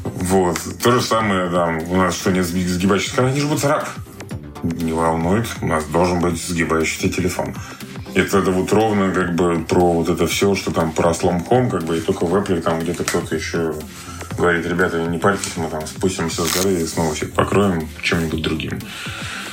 [0.04, 0.60] Вот.
[0.84, 3.90] То же самое, да, у нас что, нет сгибающихся, они же будут рак.
[4.64, 7.56] Не волнует, у нас должен быть сгибающийся телефон.
[8.16, 11.84] Это, это вот ровно как бы про вот это все, что там про сломком, как
[11.84, 13.74] бы, и только в Apple там где-то кто-то еще
[14.38, 18.80] говорит, ребята, не парьтесь, мы там спустимся с горы и снова всех покроем чем-нибудь другим.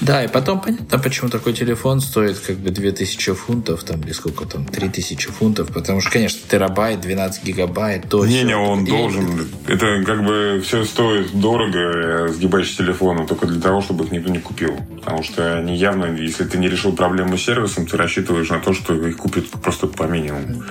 [0.00, 4.46] Да, и потом понятно, почему такой телефон стоит как бы 2000 фунтов, там, или сколько
[4.46, 8.90] там, 3000 фунтов, потому что, конечно, терабайт, 12 гигабайт, то Не, не, он и...
[8.90, 9.48] должен.
[9.66, 14.30] Это как бы все стоит дорого, э, сгибающий телефон, только для того, чтобы их никто
[14.30, 14.76] не купил.
[15.00, 18.72] Потому что они явно, если ты не решил проблему с сервисом, ты рассчитываешь на то,
[18.72, 20.62] что их купят просто по минимуму.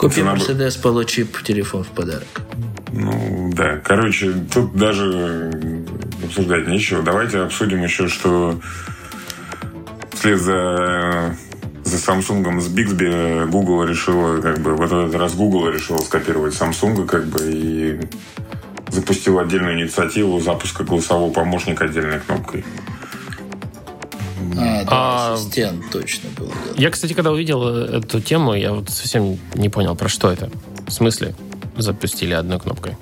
[0.00, 2.26] Купи Мерседес, получи телефон в подарок.
[2.90, 3.76] Ну, да.
[3.84, 5.52] Короче, тут даже
[6.24, 7.02] обсуждать нечего.
[7.02, 8.58] Давайте обсудим еще, что
[10.12, 11.36] вслед за
[11.84, 17.04] за Samsung с Bixby Google решила, как бы, в этот раз Google решила скопировать Samsung,
[17.06, 18.00] как бы, и
[18.88, 22.64] запустил отдельную инициативу запуска голосового помощника отдельной кнопкой.
[24.56, 26.46] А, да, а, ассистент точно был.
[26.46, 26.54] Да.
[26.76, 30.50] Я, кстати, когда увидел эту тему, я вот совсем не понял, про что это.
[30.86, 31.34] В смысле?
[31.76, 32.96] Запустили одной кнопкой.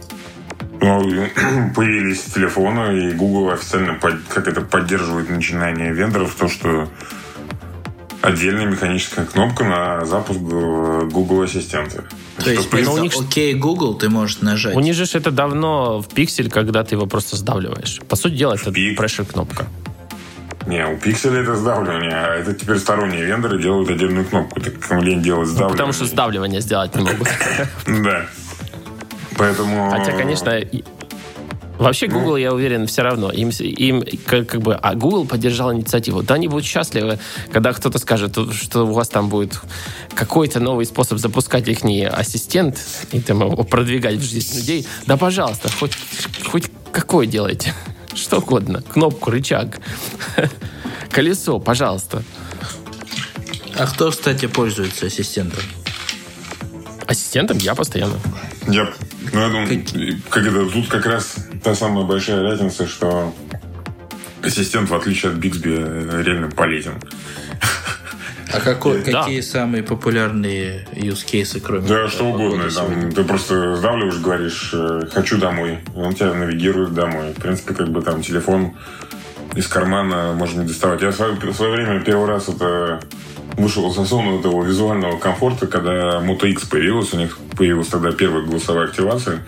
[0.80, 1.02] Ну,
[1.74, 6.88] появились телефоны, и Google официально под, как это поддерживает начинание вендоров, то, что
[8.22, 12.04] отдельная механическая кнопка на запуск Google Ассистента.
[12.42, 13.12] То есть вместо у них...
[13.18, 14.76] «Окей, Google» ты можешь нажать.
[14.76, 18.00] У них же это давно в пиксель, когда ты его просто сдавливаешь.
[18.08, 18.98] По сути дела, это Пик.
[18.98, 19.66] pressure-кнопка.
[20.68, 24.60] Не, у пикселя это сдавливание, а это теперь сторонние вендоры делают отдельную кнопку.
[24.60, 25.70] Так кому лень делать сдавливание.
[25.70, 27.28] Ну, потому что сдавливание сделать не могут.
[27.86, 28.26] Да.
[29.38, 29.90] Поэтому...
[29.90, 30.52] Хотя, конечно,
[31.78, 32.18] Вообще ну.
[32.18, 33.30] Google, я уверен, все равно.
[33.30, 36.22] Им, им как, как бы, а Google поддержал инициативу.
[36.22, 37.18] Да, они будут счастливы,
[37.52, 39.60] когда кто-то скажет, что у вас там будет
[40.14, 42.78] какой-то новый способ запускать их не ассистент
[43.12, 44.86] и там его продвигать в жизнь людей.
[45.06, 45.96] Да, пожалуйста, хоть,
[46.44, 47.72] хоть какой делайте.
[48.22, 48.82] Что угодно.
[48.82, 49.78] Кнопку, рычаг,
[51.10, 52.22] колесо, пожалуйста.
[53.76, 55.62] А кто, кстати, пользуется ассистентом?
[57.06, 58.18] Ассистентом я постоянно.
[58.66, 58.92] Я,
[59.32, 63.32] ну, я думаю, как это, тут как раз та самая большая разница, что
[64.42, 66.94] ассистент, в отличие от Bixby, реально полезен.
[68.52, 69.22] А какой, да.
[69.22, 72.70] какие самые популярные use cases, кроме Да, что угодно.
[72.70, 75.78] Там, ты просто сдавливаешь, говоришь, э, хочу домой.
[75.94, 77.34] И он тебя навигирует домой.
[77.36, 78.72] В принципе, как бы там телефон
[79.54, 81.02] из кармана можно не доставать.
[81.02, 83.00] Я в свое, в свое время первый раз это
[83.56, 87.12] вышел из этого визуального комфорта, когда Moto X появилась.
[87.12, 89.40] У них появилась тогда первая голосовая активация.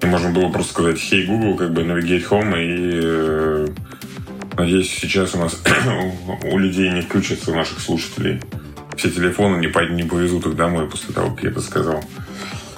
[0.00, 3.68] И можно было просто сказать «Hey, Google», как бы navigate home, и э,
[4.58, 5.60] надеюсь, сейчас у нас
[6.42, 8.40] у людей не включится, у наших слушателей.
[8.96, 12.02] Все телефоны не, по, не повезут их домой после того, как я это сказал.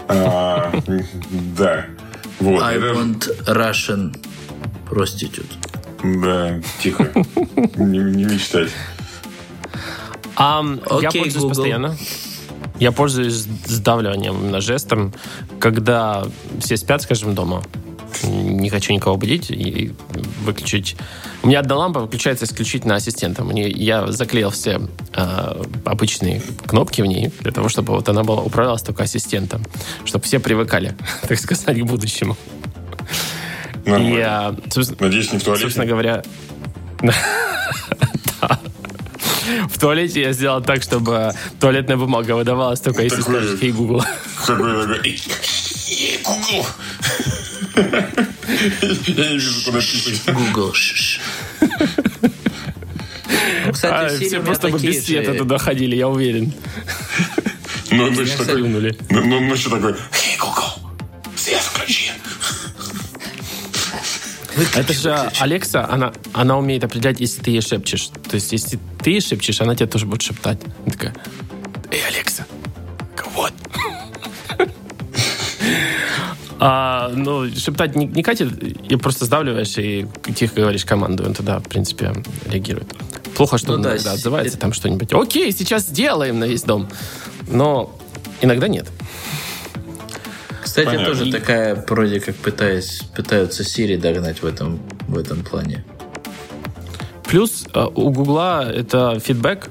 [0.09, 0.73] А,
[1.57, 1.87] да.
[2.41, 2.63] Вот.
[2.63, 2.87] I это...
[2.87, 4.17] want Russian
[4.91, 5.51] prostitute.
[6.03, 7.11] Да, тихо.
[7.77, 8.71] не, не мечтать.
[10.37, 11.49] А, okay, я пользуюсь Google.
[11.49, 11.97] постоянно.
[12.79, 15.13] Я пользуюсь сдавливанием именно жестом,
[15.59, 16.25] когда
[16.61, 17.63] все спят, скажем, дома.
[18.23, 19.93] Не хочу никого будить и
[20.43, 20.97] выключить.
[21.43, 23.49] У меня одна лампа выключается исключительно ассистентом.
[23.49, 24.81] Мне, я заклеил все
[25.15, 29.63] э, обычные кнопки в ней для того, чтобы вот она была управлялась только ассистентом,
[30.05, 30.95] чтобы все привыкали,
[31.29, 32.37] так сказать, к будущему.
[33.87, 34.15] Нормально.
[34.15, 34.57] И, а,
[34.99, 35.65] Надеюсь, не в туалете?
[35.65, 36.23] Собственно говоря,
[39.69, 44.05] в туалете я сделал так, чтобы туалетная бумага выдавалась только если скажешь «Эй, Google».
[44.47, 45.21] Такой, такой,
[45.89, 46.67] «Эй, Google».
[49.07, 50.35] Я не вижу, куда писать.
[50.35, 50.75] Google.
[53.67, 56.53] Ну, кстати, а, все просто бы без света туда ходили, я уверен.
[57.91, 58.97] Ну, ну, что такое?
[59.11, 59.93] Ну, ну, ну, что такое?
[59.93, 60.93] Эй, Google,
[61.37, 62.11] свет включи.
[64.75, 68.09] Это же Алекса, она, она умеет определять, если ты ей шепчешь.
[68.29, 70.59] То есть, если ты ей шепчешь, она тебе тоже будет шептать.
[70.85, 71.15] Она такая,
[71.91, 72.47] эй, Алекса,
[76.63, 81.59] А, ну, шептать не, не катит, и просто сдавливаешь и тихо говоришь команду, он тогда,
[81.59, 82.13] в принципе,
[82.45, 82.87] реагирует.
[83.35, 85.11] Плохо, что ну, он да, иногда отзывается там что-нибудь.
[85.15, 86.89] Окей, сейчас сделаем на весь дом.
[87.49, 87.99] Но
[88.43, 88.87] иногда нет.
[90.63, 91.07] Кстати, Понятно.
[91.07, 95.83] тоже такая, вроде как пытаясь, пытаются Siri догнать в этом, в этом плане.
[97.27, 99.71] Плюс э, у Гугла это фидбэк,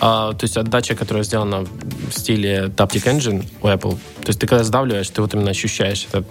[0.00, 3.98] а, то есть отдача, которая сделана в стиле Taptic Engine у Apple.
[4.22, 6.24] То есть ты когда сдавливаешь, ты вот именно ощущаешь это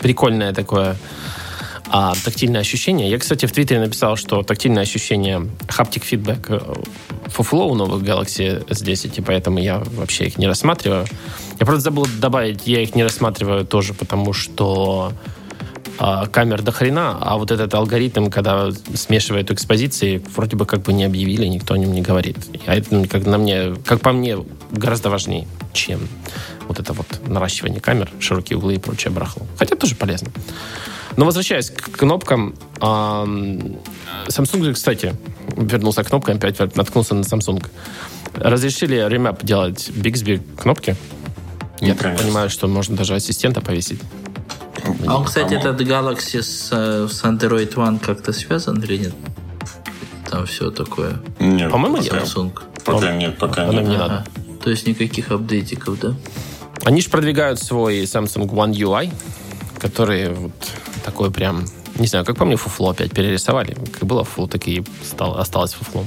[0.00, 0.96] прикольное такое
[1.92, 3.10] а, тактильное ощущение.
[3.10, 6.74] Я, кстати, в Твиттере написал, что тактильное ощущение, haptic feedback э,
[7.26, 11.06] фуфло у новых Galaxy S10, и поэтому я вообще их не рассматриваю.
[11.58, 15.12] Я просто забыл добавить, я их не рассматриваю тоже, потому что
[16.32, 21.04] камер до хрена, а вот этот алгоритм, когда смешивает экспозиции, вроде бы как бы не
[21.04, 22.38] объявили, никто о нем не говорит.
[22.66, 24.38] А это ну, как, на мне, как по мне,
[24.70, 26.00] гораздо важнее, чем
[26.68, 29.46] вот это вот наращивание камер, широкие углы и прочее барахло.
[29.58, 30.30] Хотя тоже полезно.
[31.16, 35.14] Но возвращаясь к кнопкам, Samsung, кстати,
[35.56, 37.62] вернулся к кнопкам, опять наткнулся на Samsung.
[38.34, 40.96] Разрешили ремап делать Bixby кнопки.
[41.80, 44.00] Я так понимаю, что можно даже ассистента повесить.
[45.06, 49.14] А он, кстати, этот Galaxy с, э, с Android One как-то связан или нет?
[50.30, 51.20] Там все такое.
[51.38, 51.70] Нет.
[51.70, 52.52] По-моему, пока, Samsung.
[52.84, 53.84] Пока нет, пока нет.
[53.84, 54.24] не надо.
[54.62, 56.14] То есть никаких апдейтиков, да?
[56.84, 59.12] Они же продвигают свой Samsung One UI,
[59.78, 60.52] который вот
[61.04, 61.64] такой прям,
[61.96, 63.76] не знаю, как по мне, фуфло опять перерисовали.
[63.92, 66.06] Как было фуфло, так и стало, осталось фуфлом.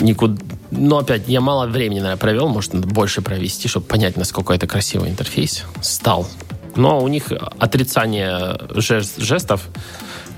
[0.00, 0.36] Никуда...
[0.70, 4.66] Но опять, я мало времени, наверное, провел, может, надо больше провести, чтобы понять, насколько это
[4.66, 6.26] красивый интерфейс стал.
[6.76, 9.68] Но у них отрицание жест- жестов,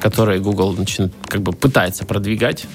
[0.01, 2.67] которые Google начинает, как бы пытается продвигать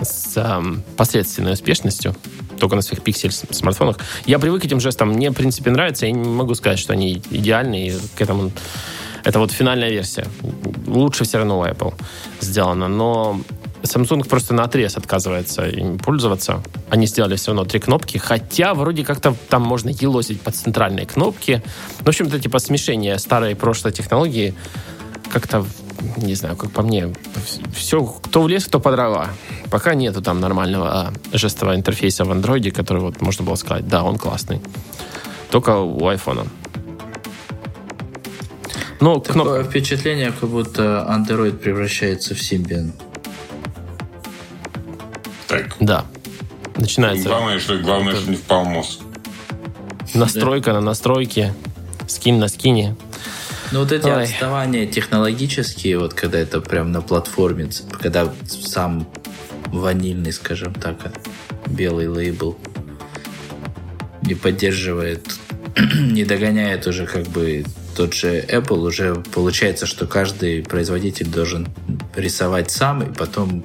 [0.00, 2.14] с эм, посредственной успешностью,
[2.58, 3.98] только на своих пиксель смартфонах.
[4.26, 7.22] Я привык к этим жестам, мне, в принципе, нравится, я не могу сказать, что они
[7.30, 8.50] идеальны, и к этому...
[9.24, 10.26] Это вот финальная версия.
[10.86, 11.92] Лучше все равно у Apple
[12.40, 13.40] сделано, но
[13.82, 16.62] Samsung просто на отрез отказывается им пользоваться.
[16.90, 21.62] Они сделали все равно три кнопки, хотя вроде как-то там можно елозить под центральные кнопки.
[21.98, 24.54] Ну, В общем, это типа смешение старой и прошлой технологии
[25.32, 25.64] как-то,
[26.16, 27.12] не знаю, как по мне,
[27.74, 29.28] все, кто в лес, кто по дрова.
[29.70, 34.02] Пока нету там нормального а, жестового интерфейса в андроиде, который вот можно было сказать, да,
[34.02, 34.60] он классный.
[35.50, 36.46] Только у айфона.
[39.00, 39.64] Ну, Такое кнопка...
[39.64, 42.92] впечатление, как будто Android превращается в Symbian.
[45.62, 45.76] Так.
[45.80, 46.04] Да.
[46.76, 49.00] Начинается Главное, что, главное, что не впал мозг.
[50.14, 51.54] настройка на настройке,
[52.06, 52.96] скин на скине.
[53.72, 54.24] Ну, вот эти Ой.
[54.24, 57.68] отставания технологические, вот когда это прям на платформе,
[58.00, 59.06] когда сам
[59.66, 61.12] ванильный, скажем так,
[61.66, 62.56] белый лейбл
[64.22, 65.34] не поддерживает,
[65.94, 67.64] не догоняет уже как бы
[67.96, 71.68] тот же Apple, уже получается, что каждый производитель должен
[72.14, 73.64] рисовать сам, и потом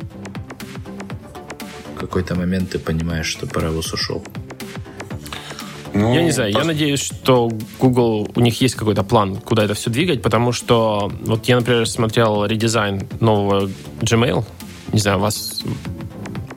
[2.13, 4.23] какой-то момент ты понимаешь, что паровоз ушел.
[5.95, 7.49] Ну, Я не знаю, я пос- надеюсь, что
[7.79, 11.87] Google, у них есть какой-то план, куда это все двигать, потому что вот я, например,
[11.87, 13.67] смотрел редизайн нового
[14.01, 14.45] Gmail.
[14.91, 15.63] Не знаю, вас...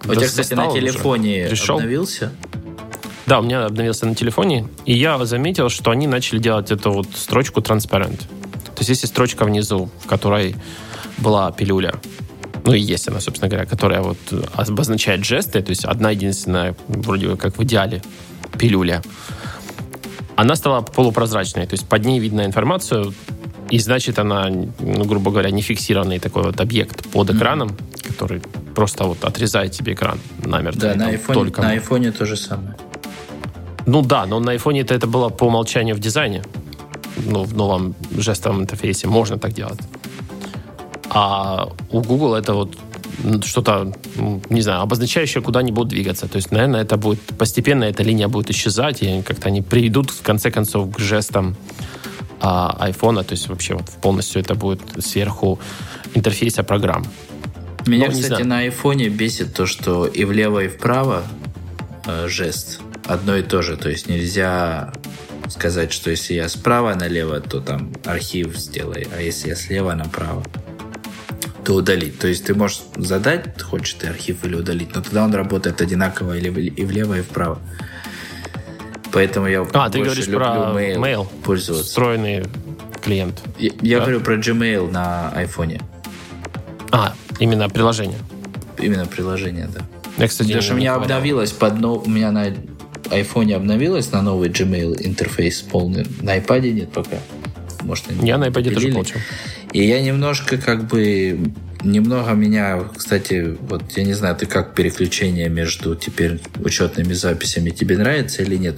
[0.04, 0.80] У тебя, кстати, на застал уже?
[0.80, 1.76] телефоне Пришел?
[1.76, 2.32] обновился?
[3.24, 7.08] Да, у меня обновился на телефоне, и я заметил, что они начали делать эту вот
[7.14, 8.18] строчку transparent.
[8.18, 10.54] То есть если строчка внизу, в которой
[11.16, 11.94] была пилюля,
[12.66, 14.18] ну и есть она, собственно говоря, которая вот
[14.54, 18.02] обозначает жесты, то есть одна единственная, вроде бы как в идеале,
[18.58, 19.02] пилюля,
[20.34, 23.14] она стала полупрозрачной, то есть под ней видно информацию,
[23.70, 24.48] и значит она,
[24.80, 28.42] ну, грубо говоря, не фиксированный такой вот объект под экраном, который
[28.74, 30.80] просто вот отрезает тебе экран намертво.
[30.80, 32.74] Да, на айфоне, только на айфоне то же самое.
[33.86, 36.42] ну да, но на айфоне это, это было по умолчанию в дизайне.
[37.24, 39.80] Ну, в новом жестовом интерфейсе можно так делать.
[41.18, 42.76] А у Google это вот
[43.42, 43.90] что-то,
[44.50, 46.28] не знаю, обозначающее, куда они будут двигаться.
[46.28, 50.20] То есть, наверное, это будет постепенно, эта линия будет исчезать, и как-то они приведут, в
[50.20, 51.56] конце концов, к жестам
[52.42, 53.24] а, айфона.
[53.24, 55.58] То есть, вообще вот полностью это будет сверху
[56.14, 57.06] интерфейса программ.
[57.86, 61.22] Меня, Ну, не кстати, на айфоне бесит то, что и влево, и вправо
[62.04, 63.78] э, жест одно и то же.
[63.78, 64.92] То есть нельзя
[65.48, 70.42] сказать, что если я справа налево, то там архив сделай, а если я слева направо,
[71.66, 72.16] то удалить.
[72.20, 76.38] То есть ты можешь задать, хочешь ты архив или удалить, но тогда он работает одинаково
[76.38, 77.58] или и влево, и вправо.
[79.12, 81.84] Поэтому я А, ты говоришь люблю про mail, mail, пользоваться.
[81.84, 82.44] встроенный
[83.02, 83.42] клиент.
[83.58, 84.04] Я, я Да.
[84.04, 85.80] говорю про Gmail на айфоне.
[86.92, 88.18] А, именно приложение.
[88.78, 89.80] Именно приложение, да.
[90.18, 91.16] Я, кстати, Потому что у меня ковырял.
[91.18, 91.96] обновилось под но...
[91.96, 92.54] у меня на
[93.10, 96.06] айфоне обновилось на новый Gmail интерфейс полный.
[96.20, 97.16] На iPad нет пока.
[97.82, 99.16] Может, Я на iPad тоже получил.
[99.76, 101.52] И я немножко как бы
[101.82, 107.98] немного меня, кстати, вот я не знаю, ты как переключение между теперь учетными записями тебе
[107.98, 108.76] нравится или нет?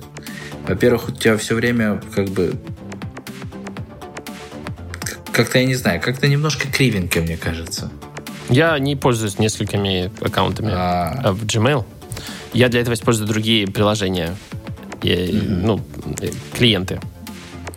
[0.66, 2.56] Во-первых, у тебя все время как бы
[5.30, 7.92] как-то я не знаю, как-то немножко кривенько, мне кажется.
[8.48, 11.22] Я не пользуюсь несколькими аккаунтами А.
[11.26, 11.84] э, в Gmail.
[12.52, 14.34] Я для этого использую другие приложения,
[15.04, 15.80] и, ну,
[16.20, 17.00] э, клиенты.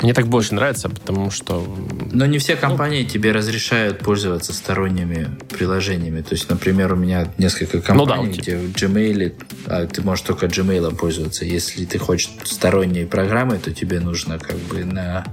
[0.02, 1.64] Мне так больше нравится, потому что...
[2.12, 6.22] Но не все компании ну, тебе разрешают пользоваться сторонними приложениями.
[6.22, 9.34] То есть, например, у меня несколько компаний, ну, да, где в Gmail
[9.68, 11.46] а, ты можешь только Gmail пользоваться.
[11.46, 15.24] Если ты хочешь сторонние программы, то тебе нужно как бы на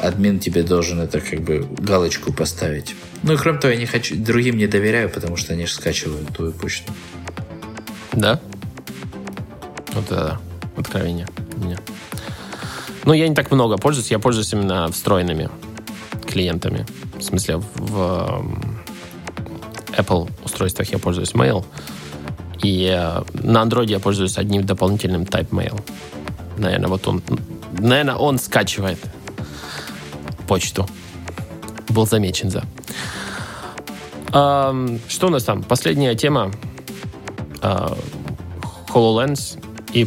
[0.00, 2.94] админ тебе должен это как бы галочку поставить.
[3.22, 6.28] Ну и кроме того, я не хочу, другим не доверяю, потому что они же скачивают
[6.28, 6.92] твою почту.
[8.12, 8.40] Да?
[9.92, 10.40] Вот это
[10.76, 11.26] откровение
[11.56, 11.78] меня.
[13.04, 15.48] Ну, я не так много пользуюсь, я пользуюсь именно встроенными
[16.26, 16.86] клиентами.
[17.18, 18.44] В смысле, в
[19.96, 21.64] Apple устройствах я пользуюсь Mail,
[22.62, 25.80] и э, на Android я пользуюсь одним дополнительным Type Mail.
[26.56, 27.22] Наверное, вот он,
[27.72, 28.98] наверное, он скачивает
[30.46, 30.88] почту.
[31.88, 32.64] Был замечен за.
[34.32, 35.62] Um, что у нас там?
[35.62, 36.52] Последняя тема.
[37.60, 37.98] Uh,
[38.88, 39.58] HoloLens.
[39.92, 40.04] И,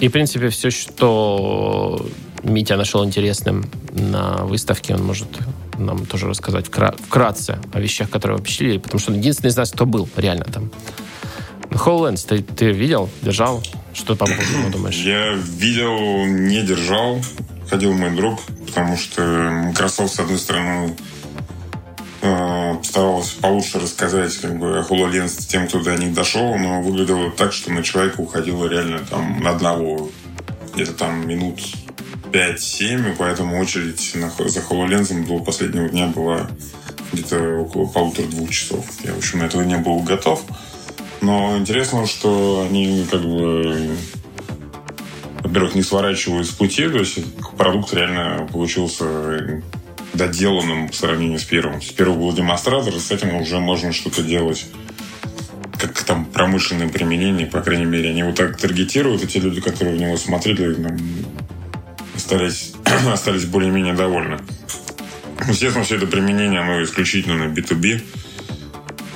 [0.00, 2.06] и, в принципе, все, что
[2.42, 5.28] Митя нашел интересным на выставке, он может
[5.78, 9.86] нам тоже рассказать вкратце о вещах, которые впечатлили, потому что он единственный из нас, кто
[9.86, 10.70] был реально там.
[11.70, 13.62] HoloLens, ты, ты видел, держал?
[13.92, 14.96] Что по поводу думаешь?
[14.96, 17.20] Я видел, не держал.
[17.68, 19.22] Ходил мой друг, потому что
[19.66, 20.96] Microsoft, с одной стороны,
[22.20, 27.52] старалась получше рассказать как бы, о HoloLens тем, кто до них дошел, но выглядело так,
[27.52, 30.10] что на человека уходило реально там на одного
[30.74, 31.60] где-то там минут
[32.32, 36.48] 5-7, и поэтому очередь на, за HoloLens до последнего дня была
[37.12, 38.84] где-то около полутора-двух часов.
[39.04, 40.42] Я, в общем, этого не был готов.
[41.20, 43.96] Но интересно, что они как бы
[45.42, 47.18] во-первых, не сворачивают с пути, то есть
[47.56, 49.62] продукт реально получился
[50.18, 51.80] доделанным по сравнению с первым.
[51.80, 54.66] С первым был демонстратор, с этим уже можно что-то делать
[55.78, 58.10] как там промышленное применение, по крайней мере.
[58.10, 60.98] Они вот так таргетируют, и те люди, которые в него смотрели, там,
[62.16, 62.74] остались,
[63.12, 64.38] остались более-менее довольны.
[65.48, 68.02] Естественно, все это применение, оно исключительно на B2B.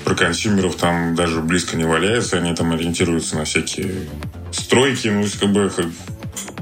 [0.04, 2.38] Про консюмеров там даже близко не валяется.
[2.38, 4.08] Они там ориентируются на всякие
[4.52, 5.08] стройки.
[5.08, 5.72] Ну, как бы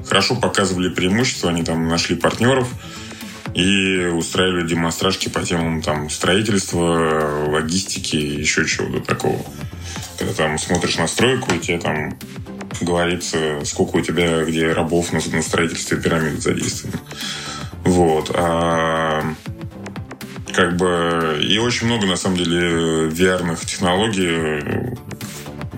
[0.09, 2.68] хорошо показывали преимущества, они там нашли партнеров
[3.55, 9.40] и устраивали демонстрашки по темам там строительства, логистики и еще чего-то такого.
[10.18, 12.18] Когда там смотришь на стройку, и тебе там
[12.80, 17.01] говорится, сколько у тебя где рабов на, на строительстве пирамид задействовано.
[17.84, 18.30] Вот.
[18.34, 19.34] А
[20.55, 24.96] как бы и очень много на самом деле VR технологий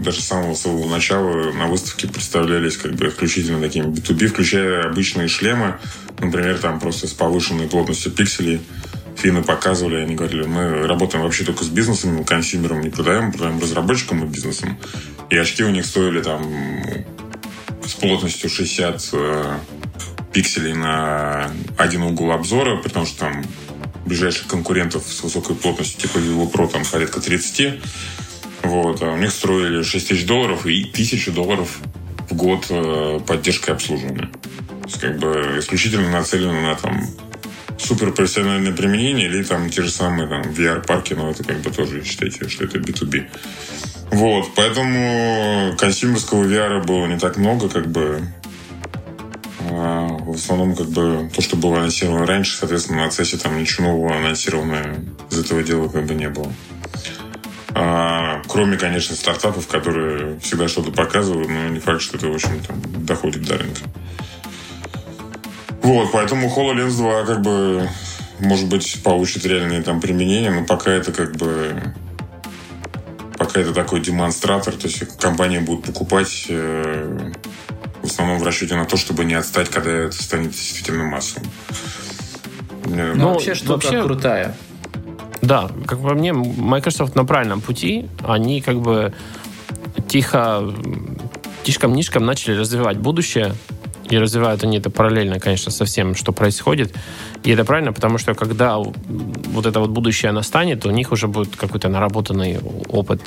[0.02, 5.28] даже с самого своего начала на выставке представлялись как бы исключительно такими B2B, включая обычные
[5.28, 5.78] шлемы,
[6.18, 8.60] например, там просто с повышенной плотностью пикселей.
[9.16, 14.24] Финны показывали, они говорили, мы работаем вообще только с бизнесом, консюмером не продаем, продаем разработчикам
[14.24, 14.78] и бизнесом.
[15.30, 16.42] И очки у них стоили там
[17.86, 19.58] с плотностью 60 э,
[20.32, 23.44] пикселей на один угол обзора, потому что там
[24.06, 27.80] ближайших конкурентов с высокой плотностью, типа его Pro, там порядка 30.
[28.62, 29.02] Вот.
[29.02, 31.78] А у них строили 6 тысяч долларов и 1000 долларов
[32.28, 34.30] в год э, поддержкой обслуживания.
[34.82, 37.06] То есть, как бы исключительно нацелено на там
[37.78, 42.48] суперпрофессиональное применение или там те же самые там VR-парки, но это как бы тоже считайте,
[42.48, 43.26] что это B2B.
[44.12, 48.22] Вот, поэтому консюмерского VR было не так много, как бы
[49.74, 53.88] а в основном как бы то, что было анонсировано раньше, соответственно, на CES там ничего
[53.88, 54.96] нового анонсировано
[55.30, 56.52] из этого дела как бы не было.
[57.74, 62.60] А, кроме, конечно, стартапов, которые всегда что-то показывают, но не факт, что это, в общем,
[62.66, 63.80] там, доходит до рынка.
[65.82, 67.88] Вот, поэтому HoloLens 2 как бы
[68.38, 71.94] может быть получит реальные там применения, но пока это как бы
[73.36, 77.32] пока это такой демонстратор, то есть компании будут покупать э,
[78.02, 81.48] в основном в расчете на то, чтобы не отстать, когда это станет действительно массовым.
[82.84, 84.02] Ну, ну вообще штука вообще...
[84.02, 84.56] крутая.
[85.42, 88.08] Да, как по мне, Microsoft на правильном пути.
[88.24, 89.12] Они как бы
[90.08, 90.72] тихо,
[91.64, 93.54] тишком-нишком начали развивать будущее.
[94.08, 96.94] И развивают они это параллельно, конечно, со всем, что происходит.
[97.44, 101.56] И это правильно, потому что когда вот это вот будущее настанет, у них уже будет
[101.56, 103.20] какой-то наработанный опыт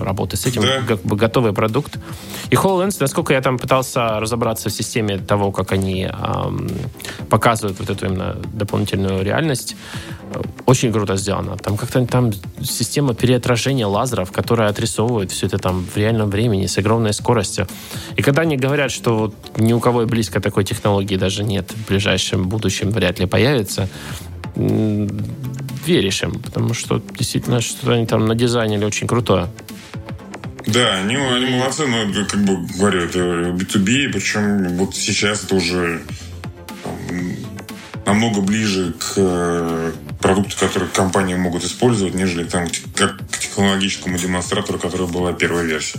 [0.00, 0.82] работы с этим, да.
[0.86, 1.98] как бы готовый продукт.
[2.50, 6.70] И HoloLens, насколько я там пытался разобраться в системе того, как они эм,
[7.28, 9.76] показывают вот эту именно дополнительную реальность,
[10.66, 11.56] очень круто сделано.
[11.56, 16.78] Там как-то там система переотражения лазеров, которая отрисовывает все это там в реальном времени с
[16.78, 17.66] огромной скоростью.
[18.16, 21.70] И когда они говорят, что вот ни у кого и близко такой технологии даже нет,
[21.70, 23.55] в ближайшем будущем вряд ли появится,
[25.86, 29.48] веришь им, потому что действительно что-то они там надизайнили очень крутое.
[30.66, 36.02] Да, они, они молодцы, но как бы говорю, это B2B, причем вот сейчас это уже
[38.04, 44.78] намного ближе к э, продукту, который компании могут использовать, нежели там как к технологическому демонстратору,
[44.78, 45.98] который была первая версия.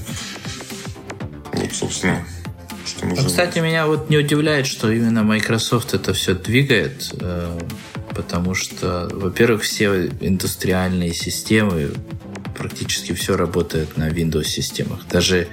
[1.53, 2.25] Вот, собственно,
[3.15, 7.59] Ну, кстати, меня вот не удивляет, что именно Microsoft это все двигает, э,
[8.15, 11.91] потому что, во-первых, все индустриальные системы
[12.57, 15.07] практически все работает на Windows системах.
[15.09, 15.47] Даже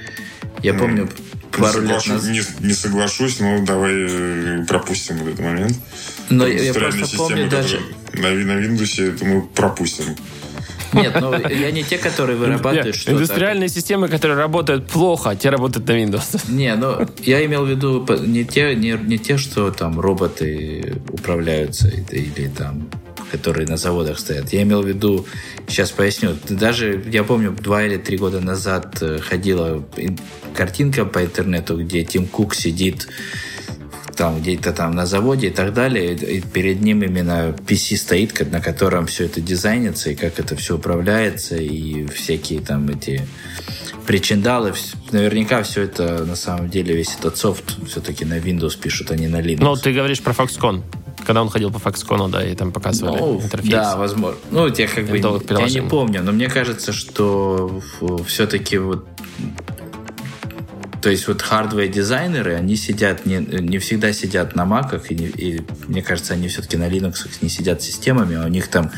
[0.63, 1.09] я помню,
[1.53, 2.31] пару лет назад...
[2.31, 5.77] Не, не соглашусь, но давай э, пропустим этот момент.
[6.31, 7.81] Но я просто помню даже...
[8.15, 10.17] На, на Windows это мы пропустим.
[10.95, 13.13] Нет, ну я не те, которые вырабатывают что-то.
[13.13, 16.41] Индустриальные системы, которые работают плохо, а те работают на Windows.
[16.49, 21.89] Не, ну я имел в виду не те, не, не те, что там роботы управляются
[21.89, 22.89] или там
[23.31, 24.53] которые на заводах стоят.
[24.53, 25.27] Я имел в виду,
[25.67, 29.85] сейчас поясню, даже я помню, два или три года назад э, ходила
[30.55, 33.09] картинка по интернету, где Тим Кук сидит
[34.15, 38.61] там где-то там на заводе и так далее, и перед ним именно PC стоит, на
[38.61, 43.27] котором все это дизайнится, и как это все управляется, и всякие там эти
[44.07, 44.75] причиндалы,
[45.13, 49.29] наверняка все это на самом деле, весь этот софт все-таки на Windows пишут, а не
[49.29, 49.59] на Linux.
[49.61, 50.83] Ну, ты говоришь про Foxconn.
[51.27, 53.73] Когда он ходил по Foxconn, да, и там показывали ну, интерфейс.
[53.73, 54.39] Да, возможно.
[54.51, 57.81] Ну, я как бы я не помню, но мне кажется, что
[58.27, 59.07] все-таки вот
[61.05, 66.01] то есть вот хардвер-дизайнеры, они сидят, не, не всегда сидят на маках, и, и мне
[66.01, 68.91] кажется, они все-таки на Linux не сидят системами, а у них там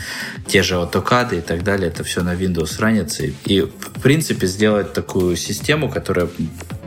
[0.47, 3.25] те же AutoCAD и так далее, это все на Windows ранится.
[3.25, 6.29] И, и в принципе сделать такую систему, которая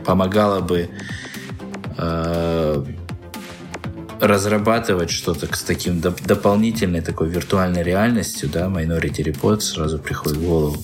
[0.06, 0.88] помогала бы
[1.98, 2.84] э,
[4.20, 10.42] разрабатывать что-то с таким доп- дополнительной такой виртуальной реальностью, да, Minority Report сразу приходит в
[10.42, 10.82] голову.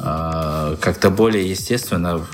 [0.00, 2.26] Э, как-то более естественно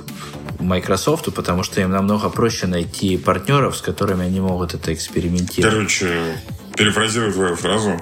[0.65, 5.75] Microsoft, потому что им намного проще найти партнеров, с которыми они могут это экспериментировать.
[5.75, 6.37] Короче,
[6.77, 8.01] перефразирую твою фразу.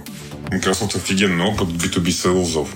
[0.50, 2.68] Microsoft офигенный опыт B2B сейлзов.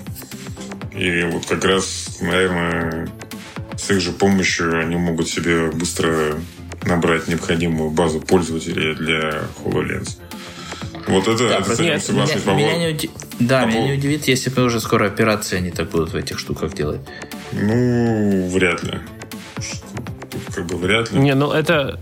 [0.93, 3.09] И вот как раз, наверное,
[3.77, 6.39] с их же помощью они могут себе быстро
[6.83, 10.17] набрать необходимую базу пользователей для HoloLens.
[11.07, 13.09] Вот это, да, это нет, согласен меня, меня не уди...
[13.39, 16.37] Да, по меня не удивит, если бы уже скоро операции они так будут в этих
[16.39, 16.99] штуках делать.
[17.53, 18.99] Ну, вряд ли
[20.57, 21.19] как бы вряд ли.
[21.19, 21.99] Не, ну это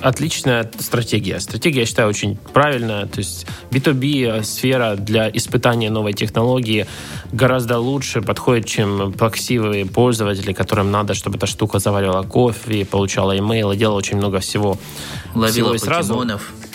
[0.00, 1.40] отличная стратегия.
[1.40, 3.06] Стратегия, я считаю, очень правильная.
[3.06, 6.86] То есть B2B сфера для испытания новой технологии
[7.32, 13.72] гораздо лучше подходит, чем плаксивые пользователи, которым надо, чтобы эта штука заваривала кофе, получала имейл
[13.72, 14.78] и делала очень много всего.
[15.34, 16.42] Ловила всего покемонов.
[16.42, 16.67] Сразу.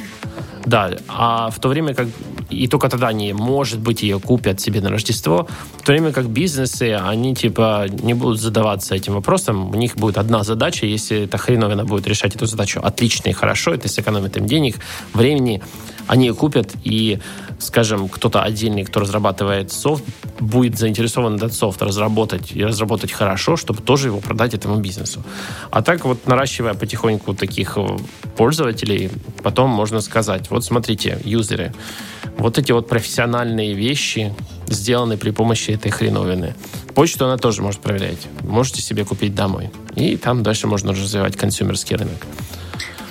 [0.66, 2.08] Да, а в то время как
[2.50, 5.48] и только тогда они, может быть, ее купят себе на Рождество,
[5.78, 10.18] в то время как бизнесы, они типа не будут задаваться этим вопросом, у них будет
[10.18, 12.80] одна задача, если эта хреновина будет решать эту задачу.
[12.84, 14.78] Отлично и хорошо, это сэкономит им денег,
[15.14, 15.62] времени,
[16.08, 17.20] они ее купят, и,
[17.60, 20.04] скажем, кто-то отдельный, кто разрабатывает софт,
[20.40, 25.24] будет заинтересован этот софт разработать и разработать хорошо, чтобы тоже его продать этому бизнесу.
[25.72, 27.98] А так вот, наращивая потихоньку таких э,
[28.36, 31.74] пользователей, потом можно сказать, вот смотрите, юзеры,
[32.38, 34.34] вот эти вот профессиональные вещи
[34.68, 36.56] сделаны при помощи этой хреновины.
[36.96, 38.28] Почту она тоже может проверять.
[38.42, 39.72] Можете себе купить домой.
[39.96, 42.26] И там дальше можно развивать консюмерский рынок.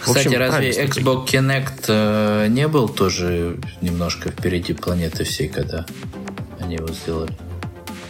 [0.04, 5.86] Кстати, общем, разве Xbox Kinect э, не был тоже немножко впереди планеты всей, когда
[6.60, 7.32] они его сделали?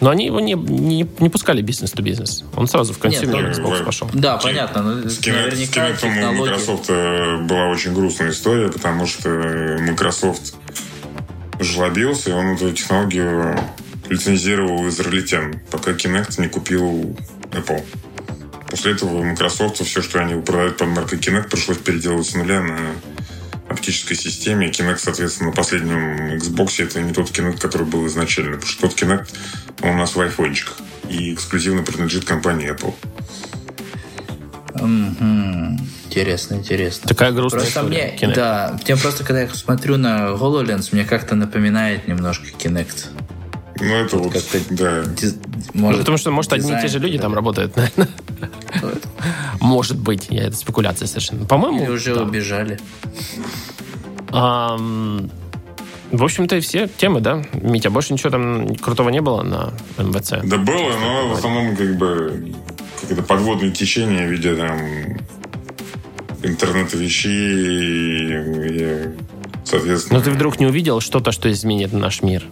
[0.00, 2.44] Но они его не, не, не пускали business-to-business.
[2.56, 4.10] Он сразу в consumer Нет, Xbox пошел.
[4.12, 4.82] Да, понятно.
[4.82, 10.54] Но с Kinect, с у Microsoft э, была очень грустная история, потому что Microsoft
[11.60, 13.56] жлобился, и он эту технологию
[14.08, 17.16] лицензировал израильтян, пока Kinect не купил
[17.52, 17.84] Apple.
[18.72, 22.78] После этого Microsoft все, что они продают под маркой Kinect, пришлось переделывать с нуля на
[23.68, 24.70] оптической системе.
[24.70, 28.52] Kinect, соответственно, на последнем Xbox это не тот Kinect, который был изначально.
[28.52, 29.26] Потому что тот Kinect,
[29.82, 30.78] он у нас в айфончиках.
[31.10, 32.94] И эксклюзивно принадлежит компании Apple.
[34.72, 35.80] Mm-hmm.
[36.06, 37.08] Интересно, интересно.
[37.08, 38.16] Такая грустная просто история.
[38.22, 43.08] Мне, да, мне просто, когда я смотрю на HoloLens, мне как-то напоминает немножко Kinect.
[43.80, 45.04] Ну, это вот, вот да.
[45.04, 45.34] Диз...
[45.74, 47.24] Может, ну, потому что, может, дизайн, одни и те же люди да.
[47.24, 48.08] там работают, наверное.
[49.60, 51.44] Может быть, я это спекуляция совершенно.
[51.46, 52.22] По-моему, Или уже да.
[52.22, 52.78] убежали.
[54.28, 55.30] Um,
[56.10, 57.42] в общем-то, и все темы, да?
[57.54, 60.34] Митя, больше ничего там крутого не было на МВЦ?
[60.44, 62.52] Да было, но в основном как бы
[63.00, 64.78] какое-то подводное течение в виде там
[66.42, 67.30] интернета вещей
[68.34, 69.08] и,
[69.64, 70.18] соответственно...
[70.18, 72.44] Но ты вдруг не увидел что-то, что изменит наш мир?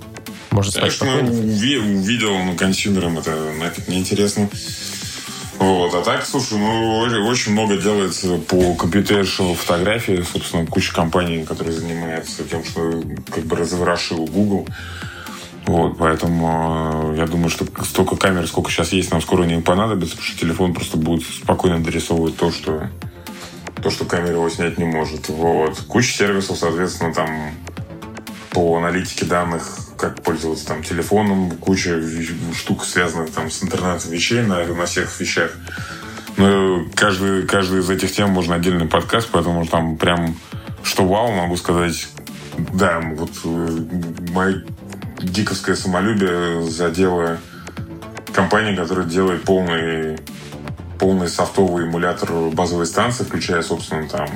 [0.51, 4.49] Можно сказать, Конечно, уви- увидел, но консюмерам это нафиг не интересно.
[5.61, 10.25] Вот, а так, слушай, ну, очень много делается по компьютершному фотографии.
[10.33, 14.67] Собственно, куча компаний, которые занимаются тем, что как бы разворошил Google.
[15.67, 20.17] Вот, поэтому э, я думаю, что столько камер, сколько сейчас есть, нам скоро не понадобится,
[20.17, 22.89] потому что телефон просто будет спокойно дорисовывать то, что
[23.83, 25.29] то, что камера его снять не может.
[25.29, 25.79] Вот.
[25.89, 27.29] Куча сервисов, соответственно, там
[28.51, 32.01] по аналитике данных, как пользоваться там телефоном, куча
[32.55, 35.53] штук, связанных там с интернетом вещей на, на всех вещах.
[36.37, 40.37] Но каждый, каждый из этих тем можно отдельный подкаст, поэтому там прям
[40.83, 42.09] что вау, могу сказать,
[42.73, 43.79] да, вот э,
[44.33, 44.65] мое
[45.19, 47.39] гиковское самолюбие задело
[48.33, 50.19] компания, которая делает полный
[50.99, 54.29] полный софтовый эмулятор базовой станции, включая, собственно, там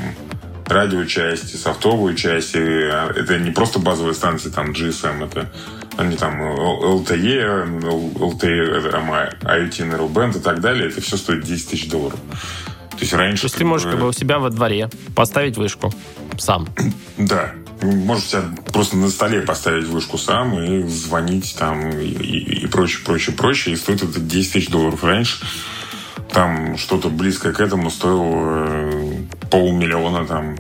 [0.67, 2.55] радиочасти, софтовую часть.
[2.55, 5.51] Это не просто базовые станции, там GSM, это
[5.97, 7.81] они там LTE,
[8.19, 10.89] LTE, IoT Narrowband и так далее.
[10.89, 12.19] Это все стоит 10 тысяч долларов.
[12.91, 13.43] То есть раньше...
[13.43, 15.93] То есть ты можешь как бы у себя во дворе поставить вышку
[16.39, 16.67] сам.
[17.17, 17.53] Да.
[17.83, 18.43] Можешь себя
[18.73, 23.75] просто на столе поставить вышку сам и звонить там и, и, и прочее, прочее, прочее.
[23.75, 25.05] И стоит это 10 тысяч долларов.
[25.05, 25.45] Раньше
[26.35, 30.57] там что-то близкое к этому стоило э, полмиллиона там.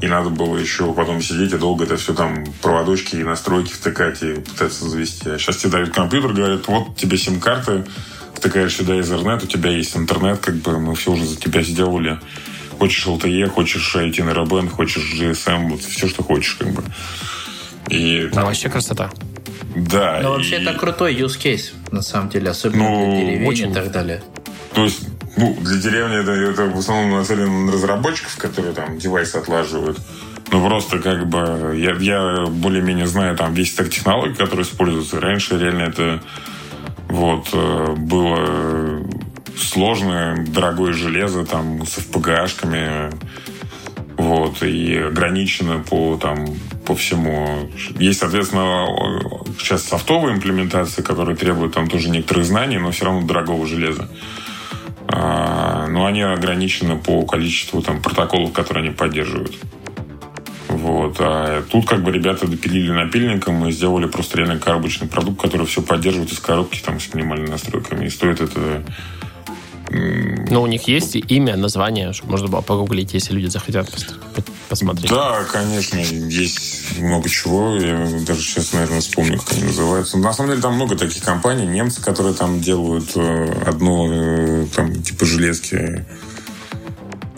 [0.00, 4.22] И надо было еще потом сидеть и долго это все там проводочки и настройки втыкать
[4.22, 5.28] и пытаться завести.
[5.28, 7.84] А сейчас тебе дают компьютер, говорят, вот тебе сим-карта,
[8.34, 12.18] втыкаешь сюда Ethernet, у тебя есть интернет, как бы мы все уже за тебя сделали.
[12.78, 16.82] Хочешь LTE, хочешь IT Narrowband, хочешь GSM, вот все, что хочешь, как бы.
[17.88, 18.40] И ну, там...
[18.42, 19.10] Ну, вообще красота.
[19.74, 20.20] Да.
[20.22, 20.36] Но и...
[20.36, 23.70] вообще это крутой use case, на самом деле, особенно ну, для деревень очень...
[23.72, 24.22] и так далее.
[24.78, 29.34] То есть, ну, для деревни это, это в основном нацелено на разработчиков, которые там девайсы
[29.34, 29.98] отлаживают.
[30.52, 35.20] Ну, просто как бы я, я более-менее знаю там весь стек технологий, которые используются.
[35.20, 36.22] Раньше реально это
[37.08, 39.02] вот э, было
[39.56, 43.12] сложное, дорогое железо там с FPGA-шками
[44.16, 46.46] вот, и ограничено по, там,
[46.86, 47.68] по всему.
[47.98, 48.86] Есть, соответственно,
[49.58, 54.08] сейчас софтовые имплементации, которые требуют там тоже некоторых знаний, но все равно дорогого железа.
[55.10, 59.54] А, но они ограничены по количеству там, протоколов, которые они поддерживают.
[60.68, 61.16] Вот.
[61.18, 65.82] А тут как бы ребята допилили напильником и сделали просто реально коробочный продукт, который все
[65.82, 68.06] поддерживает из коробки там, с минимальными настройками.
[68.06, 68.84] И стоит это
[69.90, 73.88] но у них есть имя, название, чтобы можно было погуглить, если люди захотят
[74.68, 75.10] посмотреть.
[75.10, 77.76] Да, конечно, есть много чего.
[77.76, 80.18] Я даже сейчас, наверное, вспомню, как они называются.
[80.18, 85.02] На самом деле там много таких компаний, немцы, которые там делают э, одно, э, там,
[85.02, 86.04] типа железки.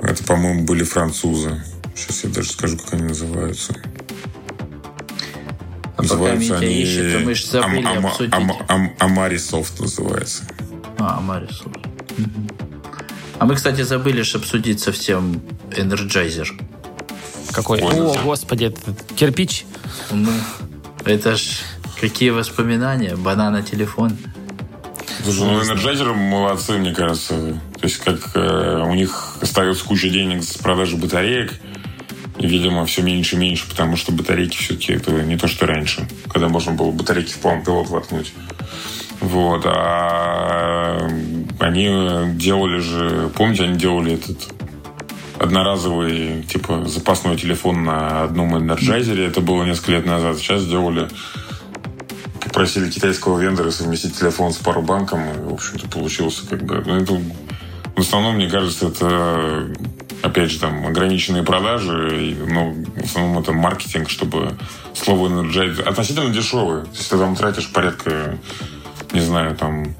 [0.00, 1.62] Это, по-моему, были французы.
[1.94, 3.74] Сейчас я даже скажу, как они называются.
[5.96, 6.74] А называются пока они...
[6.82, 8.32] ищет, то мы же забыли Ам- обсудить.
[8.34, 10.44] Ам- Ам- Амарисофт называется.
[10.98, 11.79] А, Амарисофт.
[13.38, 15.40] А мы, кстати, забыли же обсудить совсем
[15.70, 16.48] Energizer.
[17.52, 17.80] Какой?
[17.80, 19.64] Ой, О, господи, это кирпич.
[20.10, 20.30] Ну,
[21.04, 21.60] это ж
[22.00, 23.16] какие воспоминания.
[23.16, 24.16] Банана телефон.
[25.24, 27.60] Слушай, ну Energizer молодцы, мне кажется.
[27.80, 31.54] То есть, как э, у них остается куча денег с продажи батареек.
[32.38, 36.08] И, видимо, все меньше и меньше, потому что батарейки все-таки это не то, что раньше,
[36.30, 38.32] когда можно было батарейки в полный пилот воткнуть.
[39.20, 39.62] Вот.
[39.66, 41.06] А
[41.60, 41.86] они
[42.34, 43.30] делали же...
[43.34, 44.52] Помните, они делали этот
[45.38, 49.26] одноразовый, типа, запасной телефон на одном энерджайзере.
[49.26, 50.38] Это было несколько лет назад.
[50.38, 51.08] Сейчас сделали
[52.42, 56.82] попросили китайского вендора совместить телефон с пару-банком, и, в общем-то, получился как бы...
[56.84, 57.20] Ну, это,
[57.94, 59.68] в основном, мне кажется, это,
[60.22, 64.54] опять же, там, ограниченные продажи, но в основном это маркетинг, чтобы
[64.94, 66.86] слово Energizer относительно дешевое.
[66.92, 68.36] Если ты там тратишь порядка
[69.12, 69.94] не знаю, там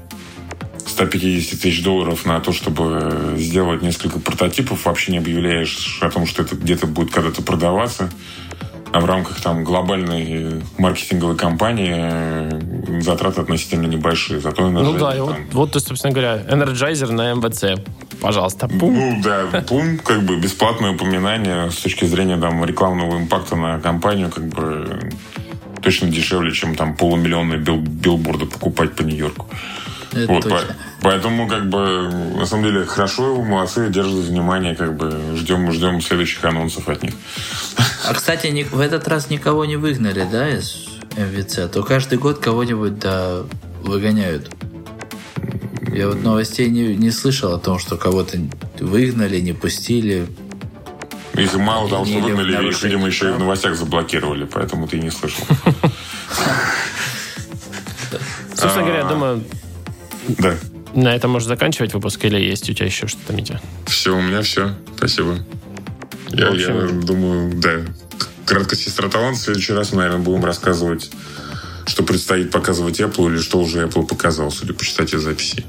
[1.09, 6.43] 150 тысяч долларов на то, чтобы сделать несколько прототипов, вообще не объявляешь о том, что
[6.43, 8.09] это где-то будет когда-то продаваться.
[8.93, 14.41] А в рамках там глобальной маркетинговой кампании э, затраты относительно небольшие.
[14.41, 15.25] Зато ну да, там...
[15.53, 17.81] вот, вот, собственно говоря, Energizer на МВЦ.
[18.19, 18.93] Пожалуйста, пум.
[18.93, 24.29] Ну да, пум, как бы бесплатное упоминание с точки зрения там рекламного импакта на компанию,
[24.29, 24.99] как бы
[25.81, 29.47] точно дешевле, чем там полумиллионные бил билборды покупать по Нью-Йорку.
[30.27, 30.59] вот, по,
[31.01, 36.43] поэтому, как бы, на самом деле, хорошо, молодцы, держат внимание, как бы, ждем, ждем следующих
[36.45, 37.13] анонсов от них.
[38.07, 40.87] А, кстати, в этот раз никого не выгнали, да, из
[41.17, 41.59] МВЦ?
[41.59, 43.43] А то каждый год кого-нибудь, да,
[43.83, 44.51] выгоняют.
[45.93, 48.37] Я вот новостей не, не слышал о том, что кого-то
[48.79, 50.27] выгнали, не пустили.
[51.33, 55.09] Их мало того, что выгнали, их, видимо, еще и в новостях заблокировали, поэтому ты не
[55.09, 55.43] слышал.
[58.55, 59.43] Собственно говоря, думаю...
[60.37, 60.55] Да.
[60.93, 63.61] На этом можно заканчивать выпуск или есть у тебя еще что-то, Митя?
[63.85, 64.75] Все, у меня все.
[64.97, 65.37] Спасибо.
[66.29, 67.79] Я, В общем- я думаю, да.
[68.45, 69.37] Краткость сестра талант.
[69.37, 71.09] В следующий раз мы, наверное, будем рассказывать,
[71.85, 75.63] что предстоит показывать Apple или что уже Apple показал, судя по читателю записи.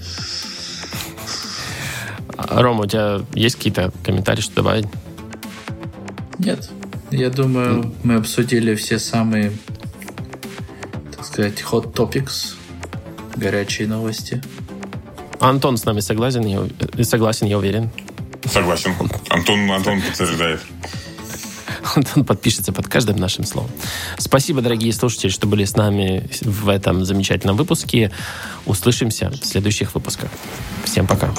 [2.37, 4.87] Рома, у тебя есть какие-то комментарии, что добавить?
[6.39, 6.69] Нет.
[7.11, 9.53] Я думаю, мы обсудили все самые,
[11.15, 12.55] так сказать, hot topics,
[13.37, 14.43] горячие новости.
[15.43, 17.91] Антон с нами согласен, я, согласен, я уверен.
[18.45, 18.95] Согласен.
[19.29, 20.61] Антон, Антон подтверждает.
[21.97, 23.71] Антон подпишется под каждым нашим словом.
[24.19, 28.13] Спасибо, дорогие слушатели, что были с нами в этом замечательном выпуске.
[28.67, 30.31] Услышимся в следующих выпусках.
[30.85, 31.33] Всем пока.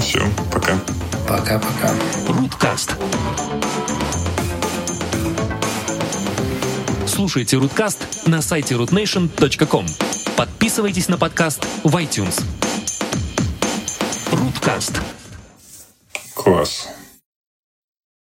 [0.00, 0.78] Все, пока.
[1.28, 1.94] Пока-пока.
[2.28, 2.96] Руткаст.
[7.06, 9.86] Слушайте Руткаст на сайте rootnation.com.
[10.36, 12.42] Подписывайтесь на подкаст в iTunes.
[14.64, 14.98] Руткаст.
[16.34, 16.88] Класс.